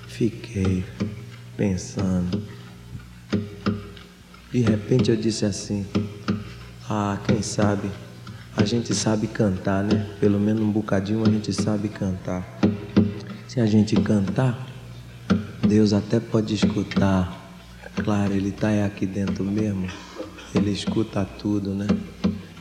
Fiquei 0.06 0.84
pensando. 1.56 2.42
De 4.50 4.60
repente 4.60 5.10
eu 5.10 5.16
disse 5.16 5.44
assim: 5.44 5.84
Ah, 6.88 7.18
quem 7.26 7.42
sabe? 7.42 7.90
A 8.60 8.64
gente 8.64 8.92
sabe 8.92 9.28
cantar, 9.28 9.84
né? 9.84 10.04
Pelo 10.18 10.38
menos 10.40 10.60
um 10.60 10.70
bocadinho 10.70 11.22
a 11.24 11.30
gente 11.30 11.52
sabe 11.52 11.88
cantar. 11.88 12.58
Se 13.46 13.60
a 13.60 13.66
gente 13.66 13.94
cantar, 13.94 14.66
Deus 15.66 15.92
até 15.92 16.18
pode 16.18 16.54
escutar. 16.54 17.54
Claro, 18.02 18.32
Ele 18.32 18.48
está 18.48 18.84
aqui 18.84 19.06
dentro 19.06 19.44
mesmo. 19.44 19.86
Ele 20.52 20.72
escuta 20.72 21.24
tudo, 21.24 21.72
né? 21.72 21.86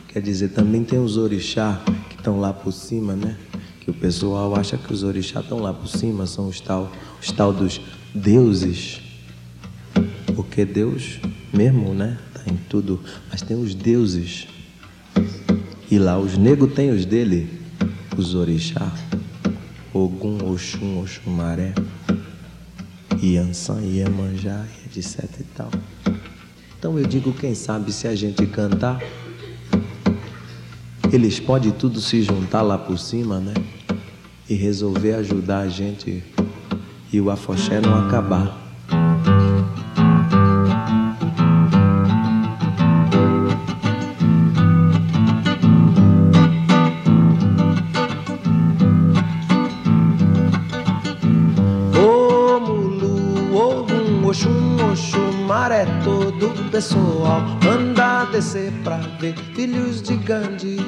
Quer 0.06 0.22
dizer, 0.22 0.50
também 0.50 0.84
tem 0.84 1.00
os 1.00 1.16
orixá 1.16 1.82
que 2.08 2.14
estão 2.14 2.38
lá 2.38 2.52
por 2.52 2.72
cima, 2.72 3.16
né? 3.16 3.36
Que 3.80 3.90
o 3.90 3.94
pessoal 3.94 4.54
acha 4.54 4.78
que 4.78 4.92
os 4.92 5.02
orixá 5.02 5.40
estão 5.40 5.58
lá 5.58 5.74
por 5.74 5.88
cima, 5.88 6.26
são 6.26 6.46
os 6.46 6.60
tal, 6.60 6.92
os 7.20 7.32
tal 7.32 7.52
dos 7.52 7.80
deuses. 8.14 9.00
Porque 10.36 10.64
Deus 10.64 11.18
mesmo, 11.52 11.92
né? 11.92 12.16
Tá 12.32 12.42
em 12.46 12.56
tudo, 12.68 13.00
mas 13.28 13.42
tem 13.42 13.60
os 13.60 13.74
deuses. 13.74 14.46
E 15.90 15.98
lá 15.98 16.18
os 16.18 16.36
negros 16.36 16.74
têm 16.74 16.90
os 16.90 17.06
dele, 17.06 17.48
os 18.16 18.34
orixá. 18.34 18.92
Ogum, 19.94 20.52
Oxum, 20.52 21.00
Oxumaré, 21.00 21.72
Iansã, 23.22 23.80
Iemanjá, 23.80 24.66
etc 24.84 25.24
e 25.40 25.44
tal. 25.54 25.70
Então 26.78 26.98
eu 26.98 27.06
digo, 27.06 27.32
quem 27.32 27.54
sabe 27.54 27.90
se 27.90 28.06
a 28.06 28.14
gente 28.14 28.46
cantar, 28.46 29.02
eles 31.10 31.40
podem 31.40 31.72
tudo 31.72 32.00
se 32.00 32.22
juntar 32.22 32.60
lá 32.60 32.76
por 32.76 32.98
cima, 32.98 33.40
né? 33.40 33.54
E 34.48 34.54
resolver 34.54 35.14
ajudar 35.14 35.60
a 35.60 35.68
gente 35.68 36.22
e 37.10 37.20
o 37.20 37.30
afoxé 37.30 37.80
não 37.80 38.06
acabar. 38.06 38.67
Oxumaré, 55.78 55.86
todo 56.02 56.70
pessoal 56.70 57.42
anda 57.68 58.22
a 58.22 58.24
descer 58.26 58.72
pra 58.82 58.98
ver 59.20 59.34
filhos 59.54 60.02
de 60.02 60.16
Gandhi. 60.16 60.78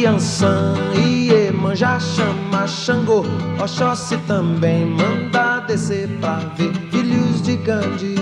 Iansã, 0.00 0.74
Iemanjá, 0.94 1.98
chama 1.98 2.66
Xangô, 2.66 3.24
Oxóssi 3.62 4.16
também 4.26 4.86
manda 4.86 5.60
descer 5.60 6.08
pra 6.20 6.38
ver 6.56 6.72
filhos 6.90 7.42
de 7.42 7.56
Gandhi. 7.56 8.16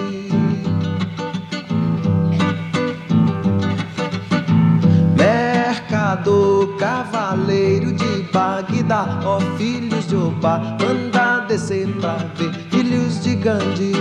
Mercador, 5.16 6.76
cavaleiro 6.76 7.92
de 7.92 8.05
Ó 8.88 9.40
filhos 9.58 10.06
de 10.06 10.14
Obá, 10.14 10.60
manda 10.80 11.40
descer 11.48 11.88
pra 12.00 12.18
ver 12.36 12.52
filhos 12.70 13.20
de 13.20 13.34
Gandhi. 13.34 13.92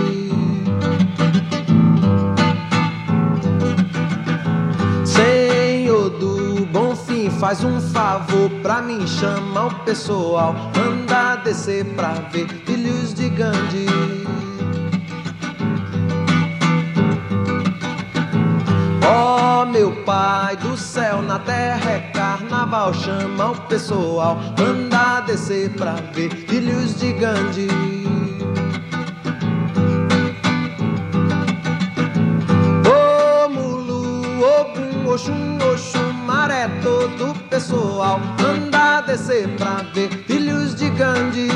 Senhor 5.04 6.10
do 6.10 6.64
bom 6.66 6.94
fim, 6.94 7.28
faz 7.30 7.64
um 7.64 7.80
favor 7.80 8.48
pra 8.62 8.80
mim, 8.80 9.04
chama 9.08 9.66
o 9.66 9.74
pessoal, 9.84 10.54
manda 10.76 11.34
descer 11.42 11.84
pra 11.96 12.12
ver 12.30 12.46
filhos 12.64 13.12
de 13.12 13.28
Gandhi. 13.30 13.86
Ó 19.04 19.66
meu 19.66 19.90
pai 20.04 20.56
do 20.56 20.76
céu, 20.76 21.22
na 21.22 21.40
terra 21.40 21.90
é 21.90 22.15
carnaval 22.56 22.94
chama 22.94 23.50
o 23.50 23.56
pessoal, 23.68 24.38
manda 24.58 25.20
descer 25.20 25.68
pra 25.70 25.96
ver 26.14 26.30
filhos 26.30 26.98
de 26.98 27.12
Gandhi. 27.12 27.68
Ô 32.88 33.48
Mulu, 33.50 34.42
Ogum, 34.42 35.12
Oxum, 35.12 36.12
maré 36.24 36.68
todo 36.82 37.34
pessoal, 37.50 38.18
manda 38.40 39.02
descer 39.02 39.48
pra 39.56 39.82
ver 39.94 40.08
filhos 40.26 40.74
de 40.74 40.88
Gandhi. 40.90 41.50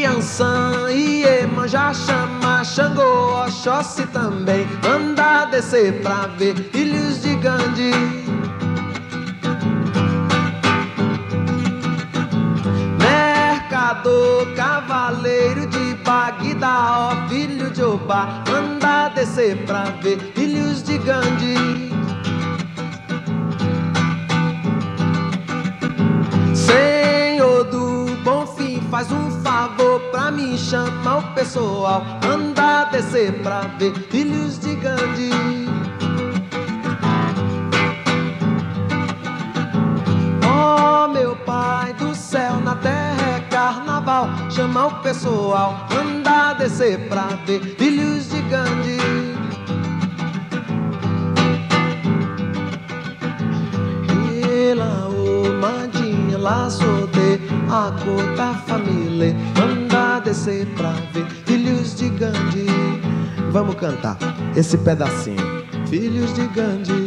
Iansã, 0.00 0.90
Iemanjá, 0.90 1.92
chama 1.92 2.47
Xangô, 2.74 3.44
Oxóssi 3.44 4.06
também. 4.08 4.66
Manda 4.82 5.46
descer 5.46 6.02
pra 6.02 6.26
ver 6.36 6.54
filhos 6.70 7.22
de 7.22 7.34
Gandhi. 7.36 7.92
Mercador, 13.00 14.54
cavaleiro 14.54 15.66
de 15.66 15.94
Bagdá 16.04 17.10
Ó 17.10 17.28
filho 17.28 17.70
de 17.70 17.82
Obá, 17.82 18.44
manda 18.48 19.08
descer 19.08 19.56
pra 19.64 19.84
ver 20.02 20.18
filhos 20.34 20.82
de 20.82 20.98
Gandhi. 20.98 21.90
Senhor 26.54 27.64
do 27.64 28.14
bom 28.22 28.46
fim, 28.46 28.80
faz 28.90 29.10
um 29.10 29.37
pra 30.18 30.32
mim, 30.32 30.58
chama 30.58 31.18
o 31.18 31.22
pessoal, 31.32 32.04
anda 32.28 32.86
descer 32.86 33.32
pra 33.40 33.60
ver 33.78 33.94
filhos 34.10 34.58
de 34.58 34.74
Gandhi. 34.74 35.30
Oh 40.44 41.06
meu 41.06 41.36
pai 41.36 41.92
do 41.94 42.12
céu, 42.16 42.56
na 42.64 42.74
terra 42.74 43.36
é 43.36 43.40
carnaval, 43.48 44.28
chama 44.50 44.86
o 44.86 44.94
pessoal, 45.02 45.86
anda 45.96 46.54
descer 46.54 46.98
pra 47.08 47.28
ver 47.46 47.60
filhos 47.78 48.28
de 48.28 48.42
Gandhi. 48.42 48.98
Ela, 54.70 55.08
o 55.10 55.60
Mandinha, 55.60 56.36
lá 56.38 56.68
sou 56.68 57.06
de 57.06 57.40
a 57.70 57.92
cor 58.02 58.34
da 58.34 58.54
família, 58.66 59.36
descer 60.28 60.66
pra 60.76 60.90
ver 61.14 61.24
filhos 61.46 61.96
de 61.96 62.10
Gandhi. 62.10 62.66
Vamos 63.50 63.76
cantar 63.76 64.18
esse 64.54 64.76
pedacinho. 64.76 65.64
Filhos 65.88 66.34
de 66.34 66.46
Gandhi, 66.48 67.06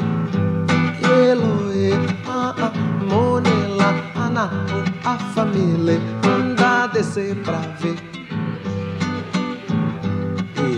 Eloe, 1.30 1.94
a 2.28 2.56
a 2.66 2.72
Monela, 3.06 3.94
Ana, 4.16 4.46
o, 4.48 5.08
a 5.08 5.20
família, 5.36 6.00
manda 6.26 6.88
descer 6.88 7.36
pra 7.44 7.60
ver. 7.80 7.96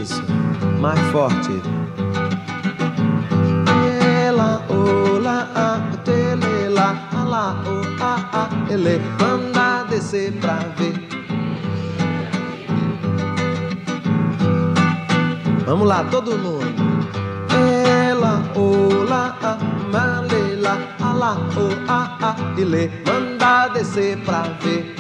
Isso, 0.02 0.22
mais 0.82 1.00
forte. 1.14 1.62
Ela, 4.28 4.62
ola, 4.68 5.50
a, 5.56 5.98
telela, 6.04 7.08
ala, 7.16 7.64
o, 7.66 8.04
a, 8.04 8.16
a, 8.34 8.74
ele, 8.74 9.00
manda 9.18 9.86
descer 9.86 10.34
pra 10.42 10.56
ver. 10.78 10.93
Vamos 15.74 15.88
lá, 15.88 16.04
todo 16.04 16.38
mundo. 16.38 16.68
Ela, 18.08 18.44
ola, 18.56 19.36
a, 19.42 19.58
malela, 19.92 20.78
ala, 21.02 21.36
o, 21.58 21.90
a, 21.92 22.16
a, 22.22 22.62
ele, 22.62 22.92
manda 23.08 23.70
descer 23.70 24.20
pra 24.20 24.44
ver. 24.62 24.96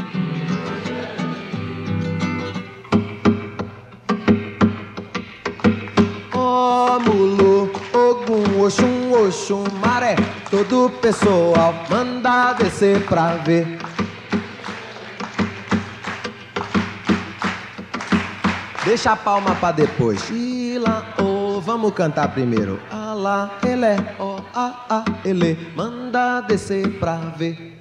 Ó 6.33 6.97
Mulu, 7.05 7.69
Ogum, 7.93 8.65
Oxum, 8.65 9.27
Oxum, 9.27 9.65
Maré, 9.85 10.15
todo 10.49 10.89
pessoal 10.99 11.75
manda 11.87 12.53
descer 12.53 13.05
pra 13.05 13.35
ver. 13.45 13.77
Deixa 18.93 19.13
a 19.13 19.15
palma 19.15 19.55
pra 19.55 19.71
depois. 19.71 20.29
Ila, 20.29 21.15
oh, 21.19 21.59
vamos 21.59 21.91
cantar 21.95 22.27
primeiro. 22.27 22.79
Alá, 22.91 23.57
ele, 23.65 23.87
ó, 24.19 24.39
a, 24.53 24.85
a, 24.87 25.03
ele, 25.25 25.57
manda 25.75 26.41
descer 26.41 26.87
pra 26.99 27.15
ver. 27.35 27.75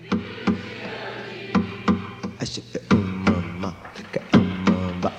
Ache- 2.41 2.63
um, 2.95 3.31
mama, 3.31 3.77
que- 4.11 4.39
um, 4.39 4.65
mamba. 4.71 5.13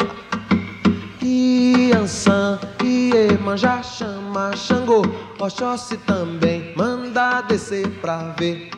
Iansã, 1.21 2.59
Iemanjá 2.83 3.83
chama 3.83 4.55
Xangô, 4.55 5.03
Oxóssi 5.37 5.97
também 5.97 6.73
manda 6.75 7.41
descer 7.41 7.87
pra 8.01 8.33
ver. 8.39 8.71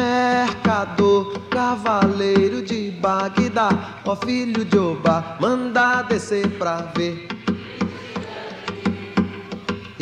Mercador, 0.00 1.38
cavaleiro 1.50 2.62
de 2.62 2.90
Bagdá, 2.90 4.00
ó 4.06 4.16
filho 4.16 4.64
de 4.64 4.78
Obá, 4.78 5.36
manda 5.38 6.00
descer 6.02 6.48
pra 6.52 6.90
ver. 6.96 7.28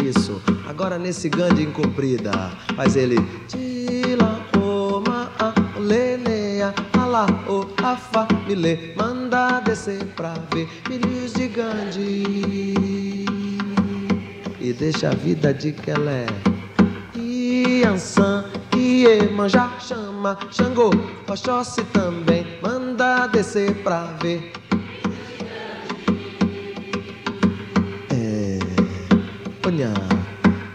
Isso, 0.01 0.41
agora 0.69 0.99
nesse 0.99 1.29
Gandhi 1.29 1.65
incumprida, 1.65 2.31
faz 2.77 2.95
ele. 2.95 3.17
Tila, 3.49 4.41
oma, 4.57 5.33
a, 5.37 5.53
lenea, 5.81 6.73
ala, 6.97 7.27
o, 7.49 7.67
afa, 7.83 8.29
mile, 8.47 8.95
manda 8.97 9.59
descer 9.61 10.05
pra 10.15 10.35
ver 10.55 10.69
filhos 10.87 11.33
de 11.33 11.49
Gandhi. 11.49 13.27
E 14.61 14.73
deixa 14.73 15.09
a 15.09 15.15
vida 15.15 15.53
de 15.53 15.73
que 15.73 15.91
ela 15.91 16.13
é. 16.13 16.58
Iansã, 17.69 18.47
Iemanjá 18.75 19.69
chama 19.79 20.39
Xangô, 20.51 20.91
Oxóssi 21.29 21.85
também 21.93 22.47
manda 22.63 23.27
descer 23.27 23.75
pra 23.83 24.05
ver. 24.23 24.53
É. 28.11 28.59
Olha. 29.67 29.93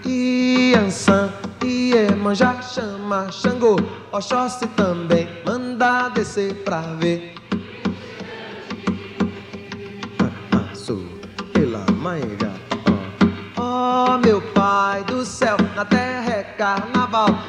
Iansã, 0.06 1.34
Iemanjá 1.64 2.62
chama 2.62 3.32
Xangô, 3.32 3.76
Oxóssi 4.12 4.68
também 4.68 5.28
manda 5.44 6.10
descer 6.10 6.54
pra 6.64 6.82
ver. 6.82 7.34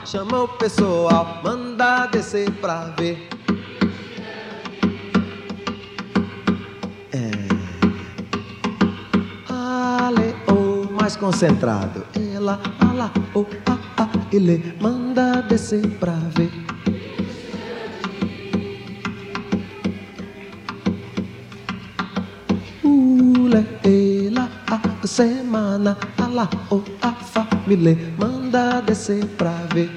Chama 0.05 0.43
o 0.43 0.49
pessoal, 0.49 1.41
manda 1.43 2.07
descer 2.07 2.51
pra 2.61 2.93
ver. 2.99 3.27
É. 7.11 7.31
Ale, 9.49 10.37
oh, 10.47 10.93
mais 10.93 11.17
concentrado. 11.17 12.05
Ela, 12.15 12.61
ala, 12.81 13.11
oh, 13.35 13.47
ah, 13.67 13.79
ah, 13.97 14.11
ele 14.31 14.75
manda 14.79 15.41
descer 15.41 15.89
pra 15.99 16.13
ver. 16.37 16.53
Ule, 22.85 23.67
ela, 23.83 24.51
a 24.71 25.07
semana, 25.07 25.97
ala, 26.19 26.47
o, 26.71 26.83
a 27.01 27.13
família, 27.13 27.97
manda 28.19 28.34
descer 28.87 29.25
pra 29.37 29.51
ver. 29.75 29.91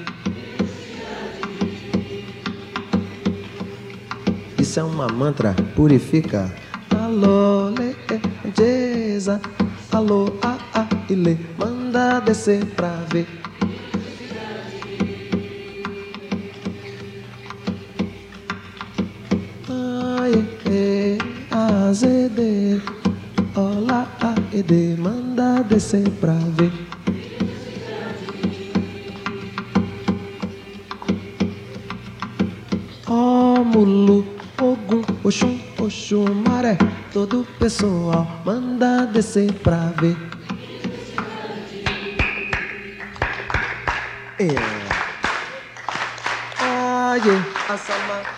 Isso 4.58 4.80
é 4.80 4.82
uma 4.82 5.06
mantra, 5.06 5.54
purifica. 5.76 6.52
Alô, 6.90 7.70
le, 7.70 7.96
e, 8.12 8.52
jeza, 8.56 9.40
alô, 9.92 10.32
a, 10.42 10.58
a, 10.74 10.88
ile, 11.08 11.38
manda 11.56 12.18
descer 12.20 12.64
pra 12.66 12.90
ver. 13.12 13.37
Mulu, 33.68 34.24
ogum, 34.60 35.02
oxum, 35.22 35.60
oxum, 35.78 36.24
maré, 36.48 36.78
todo 37.12 37.46
pessoal 37.58 38.26
manda 38.44 39.06
descer 39.06 39.52
pra 39.52 39.92
ver. 40.00 40.16
É. 44.40 44.48
Ai, 46.60 47.20
é, 47.20 47.72
assama. 47.72 48.37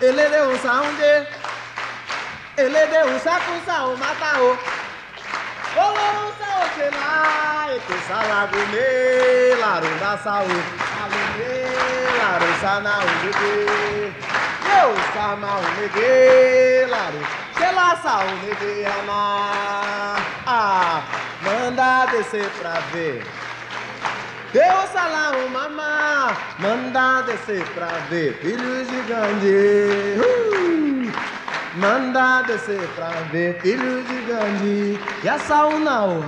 Ele 0.00 0.28
de 0.28 0.40
um 0.42 0.58
saunde 0.58 1.26
ele 2.56 2.86
de 2.86 2.98
um 3.08 3.18
saco 3.18 3.52
sao 3.64 3.96
mata 3.96 4.40
o 4.40 4.58
Olo 5.76 6.32
sa 6.38 6.50
o 6.62 6.66
se 6.74 6.88
la 6.90 7.66
ete 7.74 7.96
salago 8.06 8.62
me 8.72 9.54
la 9.60 9.80
runda 9.80 10.12
sao 10.22 10.44
alo 11.02 11.22
me 11.36 11.52
la 12.18 12.30
rusana 12.38 12.94
o 13.02 13.12
de 13.22 13.32
eu 14.80 14.92
sama 15.14 15.52
o 15.56 15.66
nege 15.80 16.86
la 16.86 17.04
se 17.58 17.68
la 17.72 17.88
sao 18.02 18.26
nege 18.42 18.86
ama. 18.86 20.16
Ah 20.46 21.02
manda 21.42 22.06
descer 22.06 22.48
pra 22.60 22.80
ver 22.92 23.22
Deus 24.54 24.88
salam 24.92 25.48
mamá, 25.48 26.32
manda 26.60 27.22
descer 27.22 27.64
pra 27.74 27.88
ver 28.08 28.34
filhos 28.34 28.86
de 28.86 29.00
Gandhi. 29.02 30.20
Uh! 30.20 31.12
Manda 31.74 32.42
descer 32.42 32.86
pra 32.94 33.10
ver 33.32 33.60
filhos 33.60 34.06
de 34.06 34.20
Gandhi. 34.22 35.00
E 35.24 35.28
a 35.28 35.40
sauna, 35.40 36.20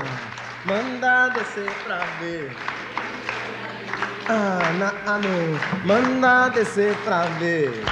manda 0.64 1.28
descer 1.28 1.70
pra 1.84 2.00
ver. 2.18 2.50
Ah, 4.28 4.58
ah, 5.06 5.20
não. 5.22 5.84
Manda 5.84 6.48
descer 6.48 6.96
pra 7.04 7.26
ver. 7.38 7.84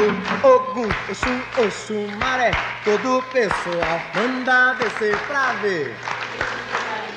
Mulu, 0.00 0.16
Ogum, 0.42 0.88
Oxum, 1.10 1.42
Oxum, 1.58 2.08
Maré, 2.16 2.52
todo 2.84 3.22
pessoal 3.24 4.00
manda 4.14 4.72
descer 4.74 5.16
pra 5.26 5.52
ver. 5.60 5.94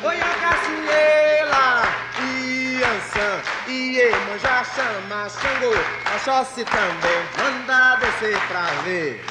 Oi, 0.04 0.20
a 0.20 0.34
Caçueira, 0.42 1.84
Iansã, 2.20 3.42
Iemanjá, 3.70 4.66
chama 4.66 5.30
Xangô, 5.30 5.74
Oxóssi 6.16 6.66
também 6.66 7.24
manda 7.38 7.96
descer 8.02 8.38
pra 8.50 8.66
ver. 8.84 9.24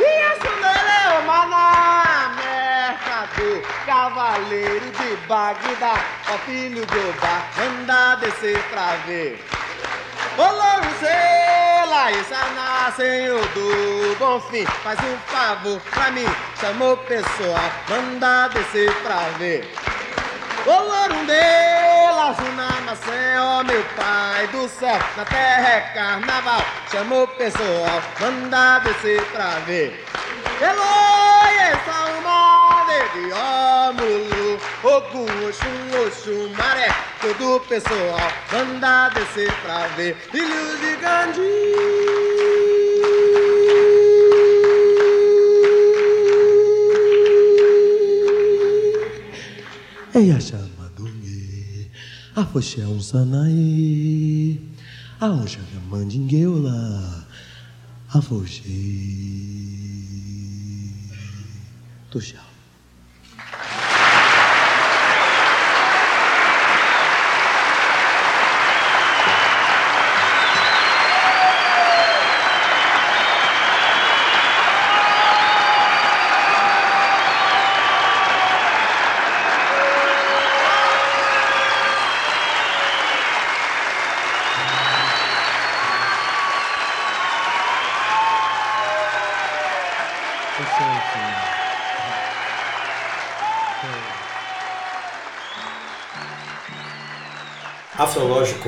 E 0.00 0.22
a 0.24 1.18
o 1.18 1.22
Maná, 1.24 2.34
Mercador, 2.34 3.62
Cavaleiro 3.86 4.90
de 4.90 5.16
Bagdá, 5.28 6.04
ó 6.28 6.38
filho 6.38 6.84
de 6.84 6.98
Obá, 6.98 7.42
manda 7.56 8.16
descer 8.16 8.60
pra 8.70 8.96
ver. 9.06 9.40
Olórí 10.38 10.88
Sela, 11.00 12.10
Isana, 12.12 12.92
Senhor 12.96 13.46
do 13.48 14.16
Bom 14.18 14.40
Fim, 14.40 14.64
faz 14.82 14.98
um 15.00 15.16
favor 15.26 15.80
pra 15.90 16.10
mim, 16.10 16.26
chamou 16.60 16.92
o 16.92 16.96
pessoal, 16.98 17.70
manda 17.88 18.48
descer 18.48 18.92
pra 19.02 19.16
ver. 19.38 19.72
Olórum 20.66 21.24
dela, 21.26 22.34
Junamacé, 22.34 23.40
ó 23.40 23.62
meu 23.62 23.84
pai 23.96 24.46
do 24.48 24.68
céu, 24.68 24.98
na 25.16 25.24
terra 25.24 25.68
é 25.68 25.80
carnaval, 25.94 26.62
chamou 26.90 27.28
pessoal, 27.28 28.02
manda 28.20 28.80
descer 28.80 29.24
pra 29.26 29.50
ver. 29.66 30.04
Eloi, 30.60 31.56
essa 31.70 32.18
uma 32.18 32.84
de 33.12 33.32
ó 33.32 33.92
mulu, 33.92 34.60
Ogum, 34.82 35.48
Oxum, 35.48 36.06
Oxum, 36.06 36.54
Maré, 36.56 36.94
todo 37.20 37.56
o 37.56 37.60
pessoal, 37.60 38.32
manda 38.52 39.08
descer 39.10 39.52
pra 39.62 39.86
ver, 39.88 40.16
filhos 40.30 40.80
de 40.80 40.96
Gandhi. 40.96 41.66
Eia 50.14 50.40
chamadungue, 50.40 51.90
afoxé 52.34 52.84
um 52.86 53.00
sanaí, 53.00 54.60
aonja 55.20 55.60
mandingueula, 55.90 57.26
afoxé. 58.08 58.62
Tuxau. 62.10 62.55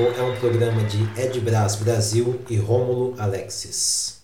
É 0.01 0.21
um 0.21 0.33
programa 0.39 0.81
de 0.83 0.97
Ed 1.21 1.41
Brás 1.41 1.75
Brasil 1.75 2.39
e 2.49 2.55
Rômulo 2.55 3.15
Alexis. 3.19 4.23